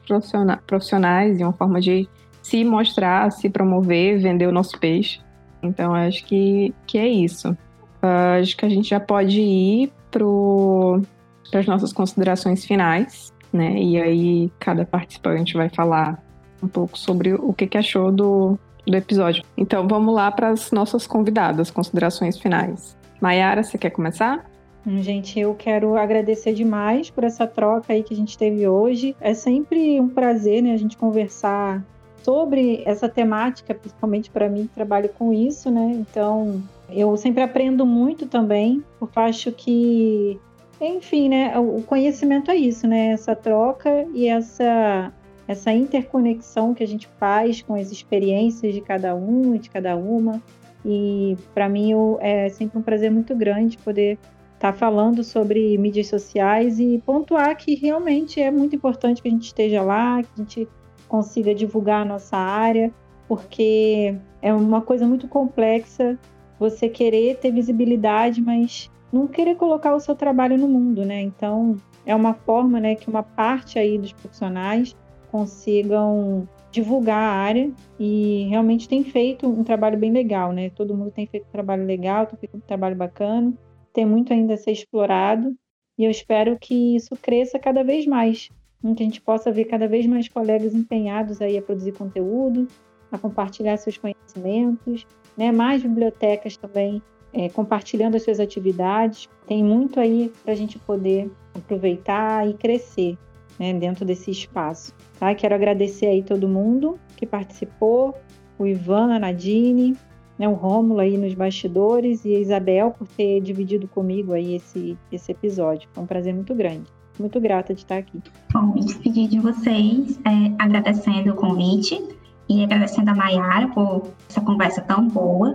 [0.67, 2.09] profissionais, de uma forma de
[2.43, 5.19] se mostrar, se promover, vender o nosso peixe.
[5.63, 7.57] Então, acho que, que é isso.
[8.03, 13.81] Uh, acho que a gente já pode ir para as nossas considerações finais, né?
[13.81, 16.23] E aí, cada participante vai falar
[16.63, 19.45] um pouco sobre o que, que achou do, do episódio.
[19.57, 22.97] Então, vamos lá para as nossas convidadas, considerações finais.
[23.21, 24.45] Mayara, você quer começar?
[24.87, 29.17] Hum, gente, eu quero agradecer demais por essa troca aí que a gente teve hoje.
[29.21, 31.83] É sempre um prazer, né, a gente conversar
[32.23, 35.93] sobre essa temática, principalmente para mim que trabalho com isso, né?
[35.95, 40.41] Então, eu sempre aprendo muito também, porque acho que,
[40.89, 43.09] enfim, né, o conhecimento é isso, né?
[43.09, 45.13] Essa troca e essa
[45.47, 49.95] essa interconexão que a gente faz com as experiências de cada um e de cada
[49.95, 50.41] uma.
[50.85, 54.19] E para mim é sempre um prazer muito grande poder
[54.55, 59.31] estar tá falando sobre mídias sociais e pontuar que realmente é muito importante que a
[59.31, 60.69] gente esteja lá, que a gente
[61.09, 62.93] consiga divulgar a nossa área,
[63.29, 66.19] porque é uma coisa muito complexa
[66.59, 71.21] você querer ter visibilidade, mas não querer colocar o seu trabalho no mundo, né?
[71.21, 74.97] Então, é uma forma, né, que uma parte aí dos profissionais
[75.31, 80.71] consigam divulgar a área e realmente tem feito um trabalho bem legal, né?
[80.71, 83.55] Todo mundo tem feito um trabalho legal, tem feito um trabalho bacana,
[83.93, 85.55] tem muito ainda a ser explorado
[85.97, 88.49] e eu espero que isso cresça cada vez mais,
[88.83, 92.67] que a gente possa ver cada vez mais colegas empenhados aí a produzir conteúdo,
[93.13, 95.07] a compartilhar seus conhecimentos,
[95.37, 95.53] né?
[95.53, 97.01] mais bibliotecas também
[97.35, 99.29] é, compartilhando as suas atividades.
[99.47, 103.19] Tem muito aí para a gente poder aproveitar e crescer
[103.59, 104.95] né, dentro desse espaço.
[105.19, 105.35] Tá?
[105.35, 108.15] Quero agradecer aí todo mundo que participou,
[108.59, 109.97] o Ivan, a Nadine,
[110.39, 114.97] né, o Rômulo aí nos bastidores e a Isabel por ter dividido comigo aí esse,
[115.11, 115.89] esse episódio.
[115.93, 116.87] Foi um prazer muito grande
[117.19, 118.21] muito grata de estar aqui.
[118.53, 122.03] Bom, me despedir de vocês, é, agradecendo o convite
[122.49, 125.55] e agradecendo a Mayara por essa conversa tão boa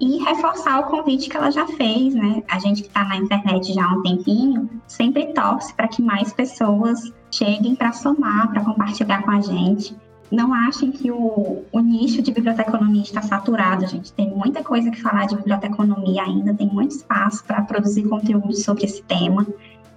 [0.00, 2.42] e reforçar o convite que ela já fez, né?
[2.48, 6.32] A gente que está na internet já há um tempinho sempre torce para que mais
[6.32, 9.96] pessoas cheguem para somar, para compartilhar com a gente.
[10.30, 14.12] Não achem que o, o nicho de biblioteconomia está saturado, gente.
[14.12, 18.84] Tem muita coisa que falar de biblioteconomia ainda, tem muito espaço para produzir conteúdo sobre
[18.84, 19.46] esse tema.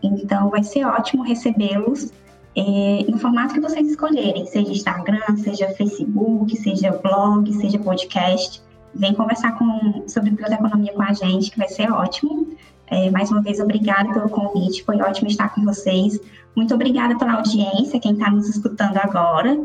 [0.04, 2.12] Então, vai ser ótimo recebê-los
[2.56, 8.62] é, no formato que vocês escolherem, seja Instagram, seja Facebook, seja blog, seja podcast.
[8.96, 12.48] Vem conversar com, sobre biblioteconomia com a gente, que vai ser ótimo.
[12.88, 16.20] É, mais uma vez, obrigada pelo convite, foi ótimo estar com vocês.
[16.56, 19.58] Muito obrigada pela audiência, quem está nos escutando agora.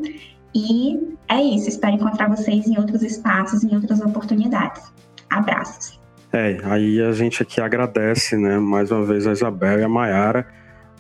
[0.55, 4.83] E é isso, espero encontrar vocês em outros espaços, em outras oportunidades.
[5.31, 5.99] Abraços.
[6.33, 10.47] É, aí a gente aqui agradece, né, mais uma vez a Isabel e a Mayara.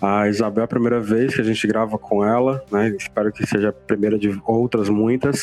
[0.01, 2.89] A Isabel é a primeira vez que a gente grava com ela, né?
[2.99, 5.43] Espero que seja a primeira de outras muitas.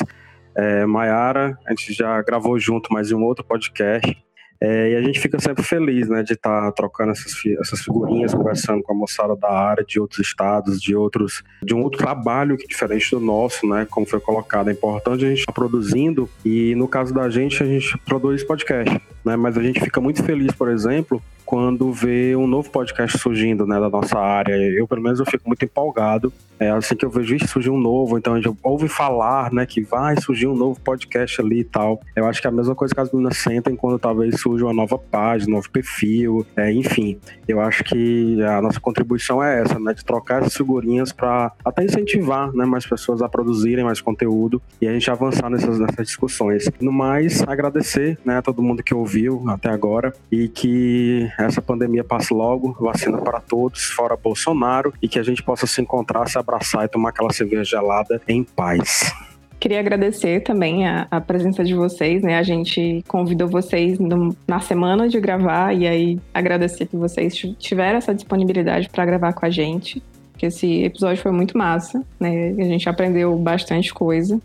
[0.55, 4.17] É, Mayara, a gente já gravou junto mais em um outro podcast.
[4.61, 8.33] É, e a gente fica sempre feliz, né, de estar tá trocando essas, essas figurinhas,
[8.33, 12.57] conversando com a moçada da área, de outros estados, de outros, de um outro trabalho
[12.57, 14.69] que é diferente do nosso, né, como foi colocado.
[14.69, 18.43] É importante a gente estar tá produzindo e no caso da gente, a gente produz
[18.43, 23.17] podcast, né, mas a gente fica muito feliz, por exemplo, quando vê um novo podcast
[23.17, 24.53] surgindo, né, da nossa área.
[24.53, 26.31] Eu, pelo menos, eu fico muito empolgado.
[26.59, 29.65] É assim que eu vejo isso surgir um novo, então a gente ouve falar, né,
[29.65, 32.01] que vai surgir um novo podcast ali e tal.
[32.15, 34.73] Eu acho que é a mesma coisa que as meninas sentem quando talvez surja uma
[34.73, 37.17] nova página, um novo perfil, é, enfim.
[37.47, 41.83] Eu acho que a nossa contribuição é essa, né, de trocar essas figurinhas para até
[41.85, 46.69] incentivar, né, mais pessoas a produzirem mais conteúdo e a gente avançar nessas, nessas discussões.
[46.81, 52.03] No mais, agradecer, né, a todo mundo que ouviu até agora e que essa pandemia
[52.03, 56.37] passe logo, vacina para todos, fora Bolsonaro, e que a gente possa se encontrar, se
[56.37, 59.13] abraçar e tomar aquela cerveja gelada em paz.
[59.59, 62.37] Queria agradecer também a, a, presença de vocês, né?
[62.37, 67.97] A gente convidou vocês no, na semana de gravar e aí agradecer que vocês tiveram
[67.97, 70.01] essa disponibilidade para gravar com a gente.
[70.37, 72.55] Que esse episódio foi muito massa, né?
[72.57, 74.39] A gente aprendeu bastante coisa.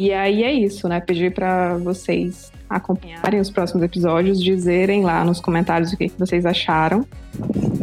[0.00, 0.98] E aí é isso, né?
[0.98, 7.06] Pedir para vocês acompanharem os próximos episódios, dizerem lá nos comentários o que vocês acharam.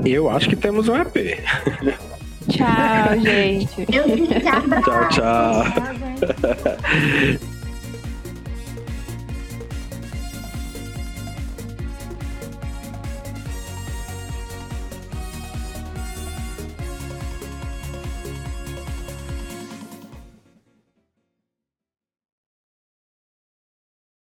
[0.04, 1.14] Eu acho que temos um EP.
[2.50, 3.86] Tchau, gente.
[4.48, 5.12] Abraço.
[5.14, 5.64] Tchau,
[7.44, 7.57] tchau.